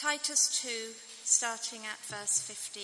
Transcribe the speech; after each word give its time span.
Titus 0.00 0.62
2, 0.62 0.68
starting 1.24 1.80
at 1.84 1.98
verse 2.06 2.40
15. 2.40 2.82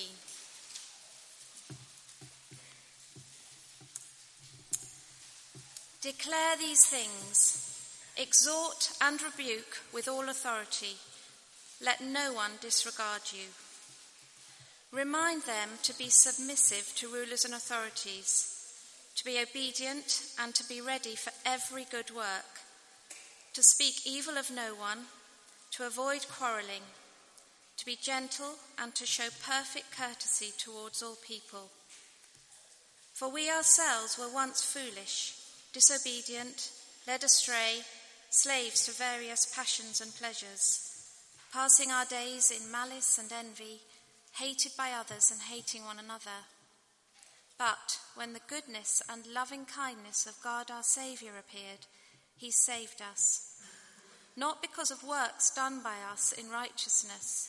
Declare 6.03 6.59
these 6.59 6.85
things, 6.85 7.89
exhort 8.19 8.91
and 9.01 9.23
rebuke 9.23 9.79
with 9.95 10.09
all 10.09 10.29
authority. 10.29 10.97
Let 11.83 12.02
no 12.02 12.34
one 12.34 12.50
disregard 12.61 13.23
you. 13.33 13.46
Remind 14.93 15.45
them 15.45 15.71
to 15.85 15.96
be 15.96 16.11
submissive 16.11 16.93
to 16.96 17.09
rulers 17.09 17.46
and 17.46 17.55
authorities, 17.55 18.62
to 19.17 19.25
be 19.25 19.41
obedient 19.41 20.23
and 20.39 20.55
to 20.55 20.69
be 20.69 20.83
ready 20.83 21.17
for 21.17 21.33
every 21.46 21.87
good 21.91 22.14
work, 22.14 22.61
to 23.55 23.62
speak 23.62 24.07
evil 24.07 24.37
of 24.37 24.51
no 24.51 24.75
one, 24.75 25.07
to 25.71 25.87
avoid 25.87 26.27
quarreling, 26.29 26.83
to 27.77 27.86
be 27.86 27.98
gentle 28.00 28.54
and 28.79 28.94
to 28.94 29.07
show 29.07 29.29
perfect 29.44 29.96
courtesy 29.96 30.53
towards 30.58 31.03
all 31.03 31.17
people. 31.26 31.71
For 33.14 33.30
we 33.30 33.50
ourselves 33.50 34.19
were 34.19 34.33
once 34.33 34.62
foolish, 34.62 35.34
disobedient, 35.72 36.70
led 37.06 37.25
astray, 37.25 37.83
slaves 38.31 38.86
to 38.86 38.92
various 38.92 39.47
passions 39.55 40.00
and 40.00 40.14
pleasures, 40.14 40.92
passing 41.53 41.91
our 41.91 42.05
days 42.05 42.50
in 42.50 42.70
malice 42.70 43.19
and 43.19 43.33
envy 43.33 43.81
hated 44.39 44.72
by 44.77 44.91
others 44.92 45.31
and 45.31 45.41
hating 45.41 45.84
one 45.84 45.98
another. 45.98 46.45
But 47.58 47.98
when 48.14 48.34
the 48.34 48.47
goodness 48.48 49.03
and 49.08 49.27
loving 49.27 49.64
kindness 49.64 50.27
of 50.27 50.42
God 50.42 50.70
our 50.70 50.83
Saviour 50.83 51.33
appeared, 51.39 51.86
he 52.36 52.50
saved 52.50 53.00
us, 53.00 53.56
not 54.36 54.61
because 54.61 54.91
of 54.91 55.03
works 55.03 55.50
done 55.50 55.81
by 55.83 55.97
us 56.12 56.33
in 56.33 56.50
righteousness, 56.50 57.48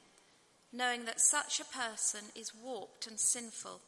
knowing 0.73 1.05
that 1.05 1.19
such 1.19 1.59
a 1.59 1.65
person 1.65 2.25
is 2.35 2.53
warped 2.55 3.07
and 3.07 3.19
sinful. 3.19 3.81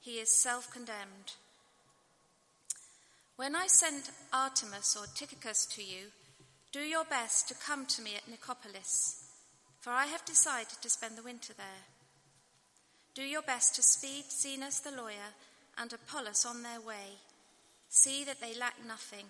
He 0.00 0.12
is 0.20 0.30
self 0.30 0.70
condemned. 0.70 1.34
When 3.36 3.56
I 3.56 3.66
send 3.66 4.10
Artemas 4.32 4.96
or 4.96 5.06
Tychicus 5.06 5.66
to 5.74 5.82
you, 5.82 6.06
do 6.70 6.80
your 6.80 7.04
best 7.04 7.48
to 7.48 7.54
come 7.54 7.86
to 7.86 8.02
me 8.02 8.12
at 8.16 8.30
Nicopolis 8.30 9.22
for 9.82 9.90
I 9.90 10.06
have 10.06 10.24
decided 10.24 10.80
to 10.80 10.88
spend 10.88 11.18
the 11.18 11.24
winter 11.24 11.52
there. 11.54 11.84
Do 13.16 13.24
your 13.24 13.42
best 13.42 13.74
to 13.74 13.82
speed 13.82 14.26
Zenas 14.30 14.80
the 14.80 14.92
lawyer 14.92 15.34
and 15.76 15.92
Apollos 15.92 16.46
on 16.46 16.62
their 16.62 16.80
way. 16.80 17.18
See 17.88 18.22
that 18.22 18.40
they 18.40 18.54
lack 18.54 18.76
nothing. 18.86 19.26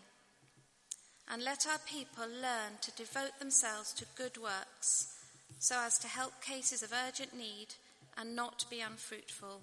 And 1.27 1.43
let 1.43 1.67
our 1.67 1.79
people 1.79 2.27
learn 2.29 2.77
to 2.83 2.93
devote 2.93 3.39
themselves 3.39 3.95
to 3.95 4.05
good 4.15 4.37
works, 4.37 5.17
so 5.59 5.77
as 5.79 5.99
to 5.99 6.09
help 6.09 6.41
cases 6.41 6.83
of 6.83 6.93
urgent 7.07 7.37
need 7.37 7.75
and 8.17 8.37
not 8.37 8.65
be 8.71 8.81
unfruitful. 8.81 9.61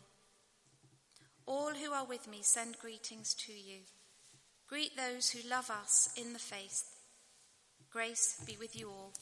All 1.46 1.72
who 1.72 1.92
are 1.92 2.06
with 2.06 2.28
me 2.28 2.40
send 2.42 2.80
greetings 2.80 3.34
to 3.46 3.54
you. 3.54 3.80
Greet 4.68 4.96
those 4.96 5.32
who 5.32 5.50
love 5.50 5.70
us 5.70 6.10
in 6.16 6.34
the 6.34 6.40
faith. 6.40 6.96
Grace 7.92 8.42
be 8.46 8.56
with 8.60 8.80
you 8.80 8.90
all. 8.90 9.14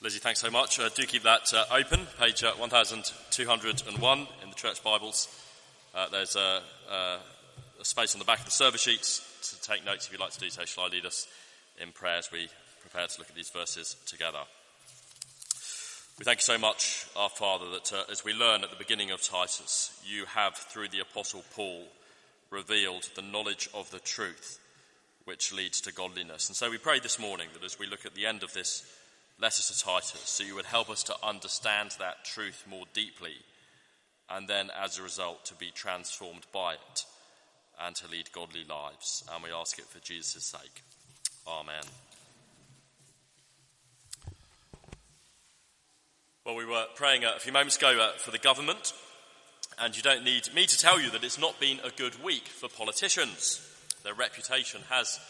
Lizzie, 0.00 0.20
thanks 0.20 0.40
so 0.40 0.50
much. 0.50 0.78
Uh, 0.80 0.88
do 0.94 1.04
keep 1.04 1.24
that 1.24 1.52
uh, 1.52 1.64
open, 1.72 2.06
page 2.18 2.42
uh, 2.42 2.52
1201 2.52 4.18
in 4.42 4.48
the 4.48 4.54
church 4.54 4.82
Bibles. 4.82 5.28
Uh, 5.94 6.08
there's 6.08 6.36
a, 6.36 6.62
a, 6.90 7.18
space 7.82 8.14
on 8.14 8.18
the 8.18 8.24
back 8.24 8.38
of 8.38 8.44
the 8.44 8.50
service 8.50 8.80
sheets 8.80 9.20
to 9.42 9.60
take 9.68 9.84
notes 9.84 10.06
if 10.06 10.12
you'd 10.12 10.20
like 10.20 10.30
to 10.30 10.40
do 10.40 10.48
so. 10.48 10.64
Shall 10.64 10.84
I 10.84 10.88
lead 10.88 11.04
us 11.04 11.26
in 11.82 11.92
prayer 11.92 12.16
as 12.16 12.30
we 12.30 12.48
prepare 12.90 13.08
to 13.08 13.18
look 13.18 13.28
at 13.28 13.36
these 13.36 13.50
verses 13.50 13.96
together? 14.06 14.40
We 16.18 16.24
thank 16.24 16.38
you 16.38 16.42
so 16.42 16.58
much, 16.58 17.06
our 17.16 17.30
Father, 17.30 17.70
that 17.70 17.92
uh, 17.92 18.02
as 18.10 18.24
we 18.24 18.34
learn 18.34 18.62
at 18.62 18.70
the 18.70 18.76
beginning 18.76 19.10
of 19.10 19.22
Titus, 19.22 19.98
you 20.04 20.26
have, 20.26 20.54
through 20.54 20.88
the 20.88 21.00
Apostle 21.00 21.44
Paul, 21.54 21.84
revealed 22.50 23.08
the 23.14 23.22
knowledge 23.22 23.68
of 23.72 23.90
the 23.90 24.00
truth 24.00 24.58
which 25.24 25.52
leads 25.52 25.80
to 25.82 25.92
godliness. 25.92 26.48
And 26.48 26.56
so 26.56 26.70
we 26.70 26.78
pray 26.78 26.98
this 26.98 27.18
morning 27.18 27.48
that 27.54 27.64
as 27.64 27.78
we 27.78 27.86
look 27.86 28.04
at 28.04 28.14
the 28.14 28.26
end 28.26 28.42
of 28.42 28.52
this 28.52 28.84
letter 29.40 29.62
to 29.62 29.80
Titus, 29.80 30.22
so 30.24 30.44
you 30.44 30.56
would 30.56 30.66
help 30.66 30.90
us 30.90 31.04
to 31.04 31.16
understand 31.22 31.92
that 31.98 32.24
truth 32.24 32.64
more 32.68 32.84
deeply, 32.92 33.34
and 34.28 34.48
then 34.48 34.70
as 34.78 34.98
a 34.98 35.02
result 35.02 35.44
to 35.46 35.54
be 35.54 35.70
transformed 35.70 36.46
by 36.52 36.74
it 36.74 37.04
and 37.82 37.96
to 37.96 38.08
lead 38.08 38.32
godly 38.32 38.64
lives. 38.68 39.24
And 39.32 39.42
we 39.42 39.50
ask 39.52 39.78
it 39.78 39.86
for 39.86 40.00
Jesus' 40.00 40.44
sake. 40.44 40.82
Amen. 41.46 41.84
Well, 46.50 46.58
we 46.58 46.64
were 46.64 46.86
praying 46.96 47.22
a 47.22 47.38
few 47.38 47.52
moments 47.52 47.76
ago 47.76 47.96
uh, 48.00 48.18
for 48.18 48.32
the 48.32 48.38
government, 48.38 48.92
and 49.78 49.96
you 49.96 50.02
don't 50.02 50.24
need 50.24 50.52
me 50.52 50.66
to 50.66 50.78
tell 50.78 51.00
you 51.00 51.08
that 51.10 51.22
it's 51.22 51.38
not 51.38 51.60
been 51.60 51.78
a 51.84 51.90
good 51.90 52.20
week 52.24 52.48
for 52.48 52.68
politicians. 52.68 53.64
Their 54.02 54.14
reputation 54.14 54.80
has 54.90 55.20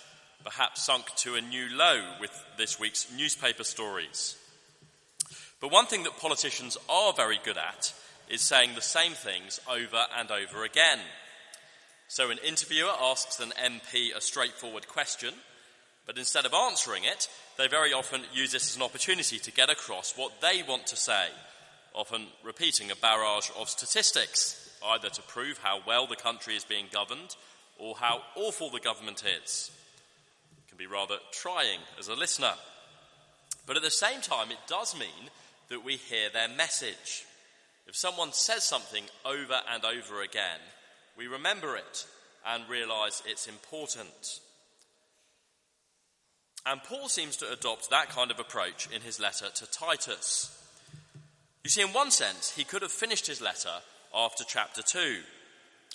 perhaps 0.42 0.82
sunk 0.82 1.14
to 1.16 1.34
a 1.34 1.42
new 1.42 1.68
low 1.76 2.14
with 2.22 2.30
this 2.56 2.80
week's 2.80 3.12
newspaper 3.14 3.64
stories. 3.64 4.34
But 5.60 5.70
one 5.70 5.84
thing 5.84 6.04
that 6.04 6.16
politicians 6.16 6.78
are 6.88 7.12
very 7.12 7.38
good 7.44 7.58
at 7.58 7.92
is 8.30 8.40
saying 8.40 8.70
the 8.74 8.80
same 8.80 9.12
things 9.12 9.60
over 9.70 10.04
and 10.18 10.30
over 10.30 10.64
again. 10.64 11.00
So 12.08 12.30
an 12.30 12.38
interviewer 12.38 12.92
asks 12.98 13.40
an 13.40 13.52
MP 13.62 14.16
a 14.16 14.22
straightforward 14.22 14.88
question, 14.88 15.34
but 16.10 16.18
instead 16.18 16.44
of 16.44 16.52
answering 16.52 17.04
it, 17.04 17.28
they 17.56 17.68
very 17.68 17.92
often 17.92 18.22
use 18.34 18.50
this 18.50 18.68
as 18.68 18.74
an 18.74 18.82
opportunity 18.82 19.38
to 19.38 19.52
get 19.52 19.70
across 19.70 20.16
what 20.16 20.40
they 20.40 20.60
want 20.66 20.84
to 20.88 20.96
say, 20.96 21.28
often 21.94 22.26
repeating 22.42 22.90
a 22.90 22.96
barrage 22.96 23.48
of 23.56 23.68
statistics, 23.68 24.76
either 24.88 25.08
to 25.08 25.22
prove 25.22 25.58
how 25.58 25.78
well 25.86 26.08
the 26.08 26.16
country 26.16 26.56
is 26.56 26.64
being 26.64 26.86
governed 26.92 27.36
or 27.78 27.94
how 27.94 28.22
awful 28.34 28.70
the 28.70 28.80
government 28.80 29.22
is 29.40 29.70
It 30.58 30.68
can 30.68 30.78
be 30.78 30.88
rather 30.88 31.18
trying 31.30 31.78
as 31.96 32.08
a 32.08 32.14
listener. 32.14 32.54
But 33.64 33.76
at 33.76 33.84
the 33.84 33.90
same 33.92 34.20
time, 34.20 34.50
it 34.50 34.66
does 34.66 34.98
mean 34.98 35.30
that 35.68 35.84
we 35.84 35.94
hear 35.94 36.28
their 36.28 36.48
message. 36.48 37.24
If 37.86 37.94
someone 37.94 38.32
says 38.32 38.64
something 38.64 39.04
over 39.24 39.60
and 39.72 39.84
over 39.84 40.22
again, 40.22 40.58
we 41.16 41.28
remember 41.28 41.76
it 41.76 42.04
and 42.44 42.68
realize 42.68 43.22
it's 43.24 43.46
important. 43.46 44.40
And 46.66 46.82
Paul 46.82 47.08
seems 47.08 47.36
to 47.38 47.50
adopt 47.50 47.90
that 47.90 48.10
kind 48.10 48.30
of 48.30 48.38
approach 48.38 48.88
in 48.94 49.00
his 49.00 49.18
letter 49.18 49.46
to 49.54 49.70
Titus. 49.70 50.56
You 51.64 51.70
see, 51.70 51.82
in 51.82 51.88
one 51.88 52.10
sense, 52.10 52.50
he 52.50 52.64
could 52.64 52.82
have 52.82 52.92
finished 52.92 53.26
his 53.26 53.40
letter 53.40 53.70
after 54.14 54.44
chapter 54.44 54.82
2. 54.82 55.20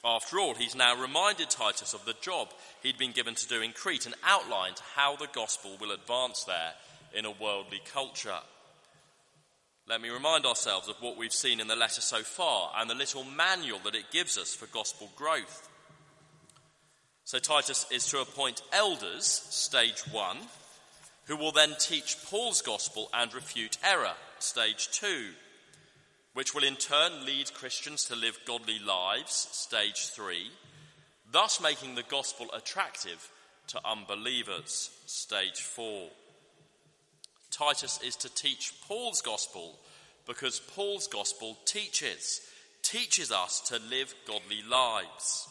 After 0.03 0.39
all, 0.39 0.53
he's 0.53 0.75
now 0.75 0.99
reminded 0.99 1.49
Titus 1.49 1.93
of 1.93 2.05
the 2.05 2.15
job 2.21 2.49
he'd 2.83 2.97
been 2.97 3.11
given 3.11 3.35
to 3.35 3.47
do 3.47 3.61
in 3.61 3.71
Crete 3.71 4.05
and 4.05 4.15
outlined 4.23 4.79
how 4.95 5.15
the 5.15 5.27
gospel 5.33 5.77
will 5.79 5.91
advance 5.91 6.43
there 6.43 6.73
in 7.15 7.25
a 7.25 7.31
worldly 7.31 7.81
culture. 7.91 8.39
Let 9.87 10.01
me 10.01 10.09
remind 10.09 10.45
ourselves 10.45 10.87
of 10.87 10.95
what 10.99 11.17
we've 11.17 11.33
seen 11.33 11.59
in 11.59 11.67
the 11.67 11.75
letter 11.75 12.01
so 12.01 12.21
far 12.21 12.71
and 12.77 12.89
the 12.89 12.95
little 12.95 13.23
manual 13.23 13.79
that 13.83 13.95
it 13.95 14.11
gives 14.11 14.37
us 14.37 14.53
for 14.53 14.65
gospel 14.67 15.11
growth. 15.15 15.69
So, 17.25 17.39
Titus 17.39 17.87
is 17.91 18.05
to 18.09 18.21
appoint 18.21 18.61
elders, 18.71 19.25
stage 19.25 20.01
one, 20.11 20.37
who 21.25 21.35
will 21.35 21.51
then 21.51 21.73
teach 21.79 22.17
Paul's 22.25 22.61
gospel 22.61 23.09
and 23.13 23.33
refute 23.33 23.79
error, 23.83 24.13
stage 24.37 24.89
two. 24.91 25.31
which 26.35 26.53
will 26.53 26.65
in 26.65 26.75
turn 26.75 27.25
lead 27.25 27.51
Christians 27.53 28.03
to 28.05 28.15
live 28.15 28.37
godly 28.45 28.77
lives, 28.77 29.47
stage 29.51 30.07
three, 30.09 30.51
thus 31.31 31.61
making 31.61 31.95
the 31.95 32.03
gospel 32.03 32.47
attractive 32.53 33.31
to 33.67 33.79
unbelievers, 33.85 34.91
stage 35.05 35.61
four. 35.61 36.09
Titus 37.51 38.01
is 38.05 38.17
to 38.17 38.29
teach 38.35 38.73
Paul's 38.85 39.21
gospel 39.21 39.79
because 40.27 40.59
Paul's 40.59 41.07
gospel 41.07 41.57
teaches, 41.63 42.41
teaches 42.83 43.31
us 43.31 43.61
to 43.69 43.79
live 43.89 44.13
godly 44.27 44.61
lives. 44.69 45.47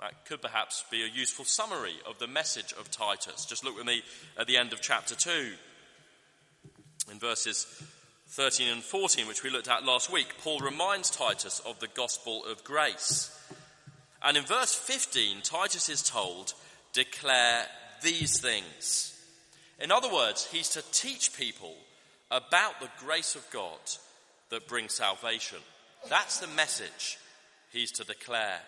That 0.00 0.24
could 0.26 0.40
perhaps 0.40 0.84
be 0.90 1.02
a 1.02 1.08
useful 1.08 1.44
summary 1.44 1.94
of 2.06 2.18
the 2.18 2.28
message 2.28 2.72
of 2.78 2.90
Titus. 2.90 3.44
Just 3.44 3.64
look 3.64 3.76
with 3.76 3.86
me 3.86 4.02
at 4.38 4.46
the 4.46 4.56
end 4.56 4.72
of 4.72 4.80
chapter 4.80 5.14
2. 5.14 5.52
In 7.10 7.18
verses 7.18 7.66
13 8.28 8.68
and 8.68 8.82
14, 8.82 9.26
which 9.26 9.42
we 9.42 9.50
looked 9.50 9.68
at 9.68 9.84
last 9.84 10.12
week, 10.12 10.34
Paul 10.42 10.60
reminds 10.60 11.10
Titus 11.10 11.60
of 11.66 11.80
the 11.80 11.88
gospel 11.88 12.44
of 12.44 12.62
grace. 12.62 13.34
And 14.22 14.36
in 14.36 14.44
verse 14.44 14.74
15, 14.74 15.42
Titus 15.42 15.88
is 15.88 16.02
told, 16.02 16.52
declare 16.92 17.64
these 18.02 18.40
things. 18.40 19.18
In 19.80 19.90
other 19.90 20.12
words, 20.12 20.46
he's 20.46 20.68
to 20.70 20.82
teach 20.92 21.36
people 21.36 21.74
about 22.30 22.80
the 22.80 22.90
grace 22.98 23.34
of 23.34 23.50
God 23.50 23.78
that 24.50 24.68
brings 24.68 24.94
salvation. 24.94 25.58
That's 26.08 26.38
the 26.38 26.46
message 26.48 27.18
he's 27.72 27.92
to 27.92 28.04
declare. 28.04 28.60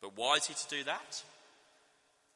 But 0.00 0.16
why 0.16 0.36
is 0.36 0.46
he 0.46 0.54
to 0.54 0.68
do 0.68 0.84
that? 0.84 1.22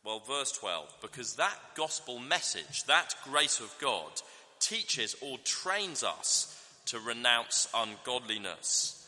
Well, 0.05 0.21
verse 0.27 0.53
12, 0.53 0.97
because 1.01 1.37
that 1.37 1.57
gospel 1.77 2.19
message, 2.19 2.85
that 2.85 3.15
grace 3.25 3.61
of 3.61 3.73
God, 3.81 4.11
teaches 4.59 5.15
or 5.21 5.39
trains 5.45 6.03
us 6.03 6.59
to 6.87 6.99
renounce 6.99 7.69
ungodliness. 7.75 8.99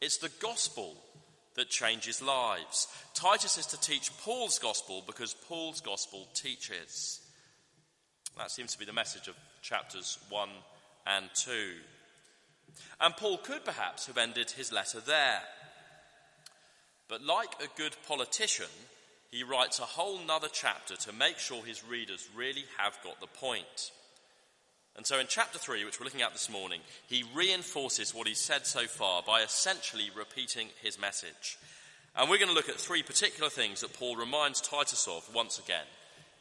It's 0.00 0.18
the 0.18 0.30
gospel 0.40 0.96
that 1.56 1.68
changes 1.68 2.22
lives. 2.22 2.88
Titus 3.14 3.58
is 3.58 3.66
to 3.66 3.80
teach 3.80 4.16
Paul's 4.18 4.58
gospel 4.58 5.02
because 5.06 5.34
Paul's 5.48 5.80
gospel 5.80 6.26
teaches. 6.34 7.20
That 8.36 8.50
seems 8.50 8.72
to 8.72 8.78
be 8.78 8.84
the 8.84 8.92
message 8.92 9.28
of 9.28 9.36
chapters 9.62 10.18
1 10.30 10.48
and 11.06 11.26
2. 11.34 11.52
And 13.00 13.16
Paul 13.16 13.38
could 13.38 13.64
perhaps 13.64 14.06
have 14.06 14.18
ended 14.18 14.50
his 14.50 14.72
letter 14.72 15.00
there. 15.00 15.42
But 17.14 17.22
like 17.22 17.54
a 17.62 17.78
good 17.78 17.94
politician, 18.08 18.66
he 19.30 19.44
writes 19.44 19.78
a 19.78 19.82
whole 19.82 20.18
nother 20.26 20.48
chapter 20.52 20.96
to 20.96 21.12
make 21.12 21.38
sure 21.38 21.64
his 21.64 21.84
readers 21.84 22.28
really 22.34 22.64
have 22.76 22.98
got 23.04 23.20
the 23.20 23.28
point. 23.28 23.92
And 24.96 25.06
so 25.06 25.20
in 25.20 25.26
chapter 25.28 25.56
3, 25.56 25.84
which 25.84 26.00
we're 26.00 26.06
looking 26.06 26.22
at 26.22 26.32
this 26.32 26.50
morning, 26.50 26.80
he 27.06 27.22
reinforces 27.32 28.12
what 28.12 28.26
he's 28.26 28.40
said 28.40 28.66
so 28.66 28.88
far 28.88 29.22
by 29.24 29.42
essentially 29.42 30.10
repeating 30.18 30.66
his 30.82 31.00
message. 31.00 31.56
And 32.16 32.28
we're 32.28 32.38
going 32.38 32.48
to 32.48 32.54
look 32.54 32.68
at 32.68 32.80
three 32.80 33.04
particular 33.04 33.48
things 33.48 33.82
that 33.82 33.92
Paul 33.92 34.16
reminds 34.16 34.60
Titus 34.60 35.06
of 35.06 35.32
once 35.32 35.60
again 35.60 35.86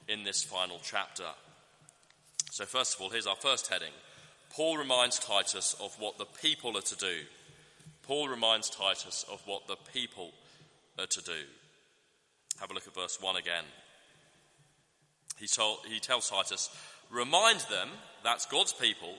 in 0.08 0.24
this 0.24 0.42
final 0.42 0.80
chapter. 0.84 1.28
So, 2.50 2.66
first 2.66 2.96
of 2.96 3.02
all, 3.02 3.12
here's 3.12 3.28
our 3.28 3.36
first 3.36 3.68
heading 3.68 3.94
Paul 4.50 4.78
reminds 4.78 5.20
Titus 5.20 5.75
of 5.80 5.94
what 6.00 6.18
the 6.18 6.25
people 6.42 6.75
are 6.75 6.81
to 6.81 6.96
do. 6.96 7.18
Paul 8.02 8.28
reminds 8.28 8.72
Titus 8.72 9.24
of 9.31 9.40
what 9.46 9.68
the 9.68 9.78
people 9.94 10.31
Uh, 10.98 11.07
to 11.10 11.22
do. 11.24 11.31
Have 12.60 12.69
a 12.69 12.74
look 12.74 12.86
at 12.86 12.94
verse 12.94 13.18
1 13.19 13.36
again. 13.36 13.63
He, 15.40 15.48
told, 15.48 15.80
he 15.88 16.00
tells 16.00 16.30
Titus, 16.30 16.69
Remind 17.10 17.62
them, 17.62 17.90
that's 18.24 18.45
God's 18.45 18.74
people, 18.74 19.16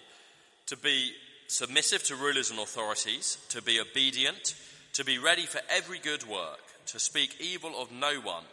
to 0.67 0.77
be 0.77 1.13
submissive 1.49 2.05
to 2.05 2.17
rulers 2.17 2.51
and 2.51 2.61
authorities, 2.61 3.39
to 3.49 3.61
be 3.61 3.81
obedient, 3.81 4.55
to 4.93 5.05
be 5.05 5.19
ready 5.19 5.47
for 5.47 5.61
every 5.69 5.99
good 5.99 6.23
work, 6.29 6.61
to 6.87 7.01
speak 7.01 7.37
evil 7.41 7.73
of 7.77 7.91
no 7.91 8.21
one, 8.21 8.45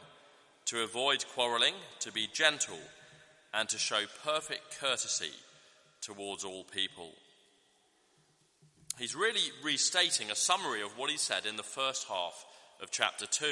to 0.66 0.82
avoid 0.82 1.24
quarreling, 1.36 1.76
to 2.00 2.12
be 2.12 2.28
gentle, 2.34 2.80
and 3.54 3.70
to 3.70 3.78
show 3.78 4.02
perfect 4.26 4.80
courtesy 4.80 5.32
towards 6.02 6.44
all 6.44 6.64
people. 6.64 7.12
He's 8.98 9.16
really 9.16 9.52
restating 9.64 10.32
a 10.32 10.36
summary 10.36 10.82
of 10.82 10.98
what 10.98 11.12
he 11.12 11.18
said 11.18 11.46
in 11.46 11.56
the 11.56 11.64
first 11.64 12.08
half 12.08 12.46
of 12.82 12.92
chapter 12.92 13.26
2. 13.26 13.46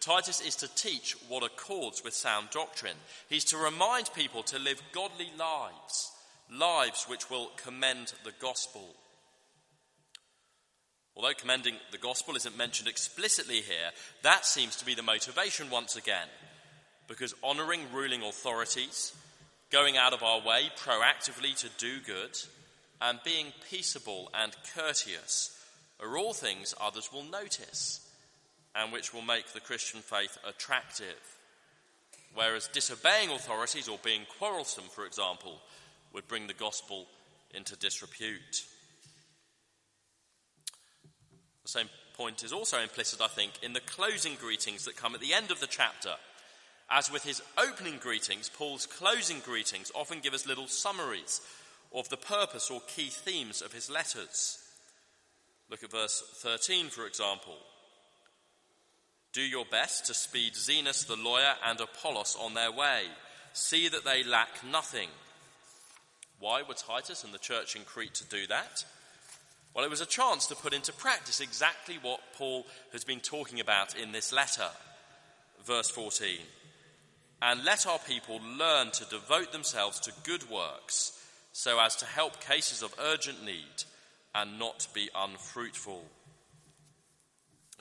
Titus 0.00 0.40
is 0.40 0.56
to 0.56 0.74
teach 0.74 1.14
what 1.28 1.44
accords 1.44 2.02
with 2.02 2.14
sound 2.14 2.48
doctrine. 2.50 2.96
He's 3.28 3.44
to 3.46 3.56
remind 3.58 4.12
people 4.14 4.42
to 4.44 4.58
live 4.58 4.82
godly 4.92 5.30
lives, 5.38 6.10
lives 6.50 7.04
which 7.08 7.30
will 7.30 7.50
commend 7.56 8.14
the 8.24 8.32
gospel. 8.40 8.96
Although 11.14 11.34
commending 11.34 11.74
the 11.90 11.98
gospel 11.98 12.36
isn't 12.36 12.56
mentioned 12.56 12.88
explicitly 12.88 13.60
here, 13.60 13.90
that 14.22 14.46
seems 14.46 14.76
to 14.76 14.86
be 14.86 14.94
the 14.94 15.02
motivation 15.02 15.68
once 15.68 15.96
again. 15.96 16.28
Because 17.08 17.34
honouring 17.44 17.82
ruling 17.92 18.22
authorities, 18.22 19.12
going 19.70 19.98
out 19.98 20.14
of 20.14 20.22
our 20.22 20.40
way 20.40 20.70
proactively 20.78 21.54
to 21.60 21.68
do 21.76 22.00
good, 22.00 22.38
and 23.02 23.18
being 23.24 23.52
peaceable 23.68 24.30
and 24.32 24.56
courteous 24.74 25.58
are 26.00 26.16
all 26.16 26.32
things 26.32 26.74
others 26.80 27.10
will 27.12 27.24
notice 27.24 28.01
and 28.74 28.92
which 28.92 29.12
will 29.12 29.22
make 29.22 29.52
the 29.52 29.60
Christian 29.60 30.00
faith 30.00 30.38
attractive. 30.48 31.38
Whereas 32.34 32.68
disobeying 32.68 33.30
authorities 33.30 33.88
or 33.88 33.98
being 34.02 34.22
quarrelsome, 34.38 34.88
for 34.90 35.04
example, 35.04 35.58
would 36.12 36.28
bring 36.28 36.46
the 36.46 36.54
gospel 36.54 37.06
into 37.54 37.76
disrepute. 37.76 38.64
The 41.62 41.68
same 41.68 41.88
point 42.16 42.42
is 42.42 42.52
also 42.52 42.78
implicit, 42.80 43.20
I 43.20 43.28
think, 43.28 43.52
in 43.62 43.72
the 43.72 43.80
closing 43.80 44.36
greetings 44.36 44.84
that 44.84 44.96
come 44.96 45.14
at 45.14 45.20
the 45.20 45.34
end 45.34 45.50
of 45.50 45.60
the 45.60 45.66
chapter. 45.66 46.14
As 46.90 47.10
with 47.10 47.24
his 47.24 47.42
opening 47.56 47.98
greetings, 47.98 48.48
Paul's 48.48 48.86
closing 48.86 49.40
greetings 49.40 49.92
often 49.94 50.20
give 50.20 50.34
us 50.34 50.46
little 50.46 50.66
summaries 50.66 51.40
of 51.94 52.08
the 52.08 52.16
purpose 52.16 52.70
or 52.70 52.80
key 52.86 53.08
themes 53.08 53.62
of 53.62 53.72
his 53.72 53.90
letters. 53.90 54.58
Look 55.70 55.82
at 55.82 55.90
verse 55.90 56.22
13, 56.36 56.88
for 56.88 57.06
example. 57.06 57.54
Do 59.32 59.42
your 59.42 59.64
best 59.64 60.06
to 60.06 60.14
speed 60.14 60.54
Zenas 60.54 61.06
the 61.06 61.16
lawyer 61.16 61.54
and 61.64 61.80
Apollos 61.80 62.36
on 62.38 62.54
their 62.54 62.70
way. 62.70 63.04
See 63.54 63.88
that 63.88 64.04
they 64.04 64.22
lack 64.22 64.64
nothing. 64.70 65.08
Why 66.38 66.62
were 66.62 66.74
Titus 66.74 67.24
and 67.24 67.32
the 67.32 67.38
church 67.38 67.76
in 67.76 67.82
Crete 67.82 68.14
to 68.14 68.24
do 68.24 68.46
that? 68.48 68.84
Well, 69.74 69.84
it 69.84 69.90
was 69.90 70.02
a 70.02 70.06
chance 70.06 70.46
to 70.48 70.54
put 70.54 70.74
into 70.74 70.92
practice 70.92 71.40
exactly 71.40 71.98
what 72.02 72.20
Paul 72.36 72.66
has 72.92 73.04
been 73.04 73.20
talking 73.20 73.60
about 73.60 73.96
in 73.96 74.12
this 74.12 74.32
letter. 74.32 74.68
Verse 75.64 75.88
14. 75.88 76.38
And 77.40 77.64
let 77.64 77.86
our 77.86 77.98
people 78.00 78.40
learn 78.58 78.90
to 78.90 79.04
devote 79.06 79.50
themselves 79.50 79.98
to 80.00 80.12
good 80.24 80.50
works 80.50 81.18
so 81.52 81.80
as 81.80 81.96
to 81.96 82.06
help 82.06 82.40
cases 82.40 82.82
of 82.82 82.94
urgent 83.00 83.44
need 83.44 83.84
and 84.34 84.58
not 84.58 84.86
be 84.92 85.08
unfruitful. 85.14 86.04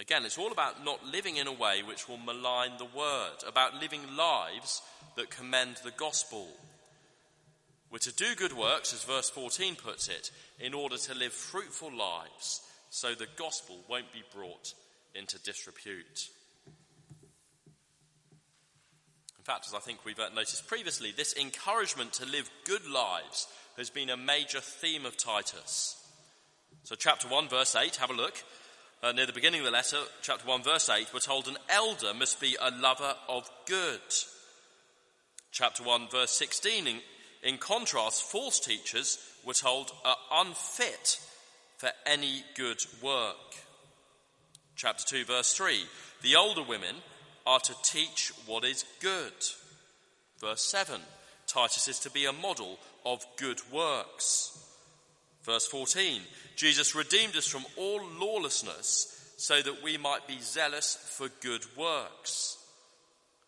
Again, 0.01 0.25
it's 0.25 0.39
all 0.39 0.51
about 0.51 0.83
not 0.83 1.05
living 1.05 1.37
in 1.37 1.45
a 1.45 1.53
way 1.53 1.83
which 1.83 2.09
will 2.09 2.17
malign 2.17 2.71
the 2.79 2.85
word, 2.85 3.43
about 3.47 3.79
living 3.79 4.01
lives 4.17 4.81
that 5.15 5.29
commend 5.29 5.77
the 5.83 5.91
gospel. 5.91 6.47
We're 7.91 7.99
to 7.99 8.15
do 8.15 8.33
good 8.35 8.53
works, 8.53 8.95
as 8.95 9.03
verse 9.03 9.29
14 9.29 9.75
puts 9.75 10.07
it, 10.07 10.31
in 10.59 10.73
order 10.73 10.97
to 10.97 11.13
live 11.13 11.33
fruitful 11.33 11.95
lives 11.95 12.61
so 12.89 13.13
the 13.13 13.27
gospel 13.35 13.77
won't 13.87 14.11
be 14.11 14.23
brought 14.35 14.73
into 15.13 15.37
disrepute. 15.43 16.29
In 19.37 19.43
fact, 19.43 19.67
as 19.67 19.75
I 19.75 19.79
think 19.79 20.03
we've 20.03 20.19
uh, 20.19 20.29
noticed 20.29 20.67
previously, 20.67 21.11
this 21.11 21.37
encouragement 21.37 22.13
to 22.13 22.25
live 22.25 22.49
good 22.65 22.87
lives 22.87 23.47
has 23.77 23.91
been 23.91 24.09
a 24.09 24.17
major 24.17 24.61
theme 24.61 25.05
of 25.05 25.15
Titus. 25.15 25.95
So, 26.85 26.95
chapter 26.95 27.27
1, 27.27 27.49
verse 27.49 27.75
8, 27.75 27.97
have 27.97 28.09
a 28.09 28.13
look 28.13 28.43
uh, 29.03 29.11
near 29.11 29.25
the 29.25 29.33
beginning 29.33 29.61
of 29.61 29.65
the 29.65 29.71
letter, 29.71 29.97
chapter 30.21 30.47
1, 30.47 30.63
verse 30.63 30.87
8, 30.89 31.07
we're 31.13 31.19
told 31.19 31.47
an 31.47 31.57
elder 31.69 32.13
must 32.13 32.39
be 32.39 32.55
a 32.61 32.69
lover 32.69 33.15
of 33.27 33.49
good. 33.65 33.99
Chapter 35.51 35.83
1, 35.83 36.09
verse 36.11 36.31
16, 36.31 36.87
in, 36.87 36.99
in 37.43 37.57
contrast, 37.57 38.23
false 38.23 38.59
teachers 38.59 39.17
were 39.43 39.53
told 39.53 39.91
are 40.05 40.15
unfit 40.33 41.19
for 41.77 41.89
any 42.05 42.43
good 42.55 42.77
work. 43.01 43.35
Chapter 44.75 45.03
2, 45.17 45.25
verse 45.25 45.53
3, 45.53 45.83
the 46.21 46.35
older 46.35 46.63
women 46.63 46.95
are 47.47 47.59
to 47.59 47.73
teach 47.83 48.31
what 48.45 48.63
is 48.63 48.85
good. 48.99 49.33
Verse 50.39 50.63
7, 50.63 51.01
Titus 51.47 51.87
is 51.87 51.99
to 51.99 52.11
be 52.11 52.25
a 52.25 52.33
model 52.33 52.77
of 53.03 53.25
good 53.37 53.61
works. 53.71 54.60
Verse 55.43 55.67
14 55.67 56.21
Jesus 56.55 56.95
redeemed 56.95 57.35
us 57.35 57.47
from 57.47 57.65
all 57.77 58.01
lawlessness 58.19 59.33
so 59.37 59.61
that 59.61 59.83
we 59.83 59.97
might 59.97 60.27
be 60.27 60.39
zealous 60.39 60.95
for 61.17 61.27
good 61.41 61.65
works. 61.75 62.57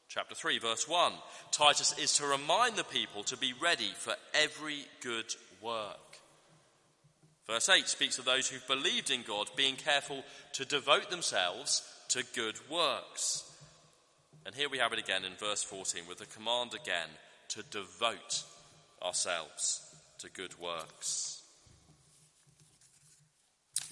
Chapter 0.09 0.35
3, 0.35 0.59
verse 0.59 0.87
1 0.87 1.13
Titus 1.51 1.97
is 1.97 2.17
to 2.17 2.25
remind 2.25 2.75
the 2.75 2.83
people 2.83 3.23
to 3.23 3.37
be 3.37 3.53
ready 3.61 3.91
for 3.97 4.15
every 4.33 4.85
good 5.01 5.33
work. 5.61 5.97
Verse 7.47 7.67
8 7.67 7.87
speaks 7.87 8.17
of 8.17 8.25
those 8.25 8.47
who've 8.47 8.67
believed 8.67 9.11
in 9.11 9.23
God 9.27 9.49
being 9.55 9.75
careful 9.75 10.23
to 10.53 10.65
devote 10.65 11.09
themselves 11.09 11.83
to 12.09 12.23
good 12.35 12.55
works. 12.69 13.43
And 14.45 14.55
here 14.55 14.69
we 14.69 14.77
have 14.77 14.93
it 14.93 14.99
again 14.99 15.25
in 15.25 15.33
verse 15.33 15.63
14 15.63 16.03
with 16.07 16.19
the 16.19 16.25
command 16.25 16.73
again 16.73 17.09
to 17.49 17.63
devote 17.71 18.43
ourselves 19.03 19.81
to 20.19 20.29
good 20.29 20.59
works. 20.59 21.32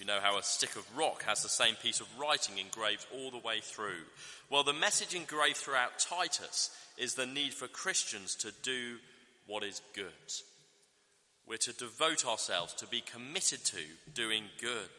You 0.01 0.08
know 0.08 0.20
how 0.20 0.39
a 0.39 0.41
stick 0.41 0.75
of 0.77 0.98
rock 0.98 1.25
has 1.25 1.43
the 1.43 1.48
same 1.48 1.75
piece 1.75 2.00
of 2.00 2.08
writing 2.20 2.58
engraved 2.58 3.05
all 3.13 3.29
the 3.29 3.38
way 3.38 3.60
through. 3.62 4.01
Well, 4.50 4.63
the 4.63 4.74
message 4.74 5.13
engraved 5.13 5.58
throughout 5.58 6.00
Titus 6.00 6.72
is 6.98 7.13
the 7.13 7.27
need 7.27 7.53
for 7.53 7.67
Christians 7.67 8.34
to 8.38 8.51
do 8.63 8.96
what 9.46 9.63
is 9.63 9.79
good. 9.93 10.05
We're 11.48 11.58
to 11.58 11.74
devote 11.74 12.25
ourselves, 12.25 12.74
to 12.75 12.88
be 12.88 13.01
committed 13.01 13.63
to 13.65 13.77
doing 14.15 14.46
good. 14.60 14.89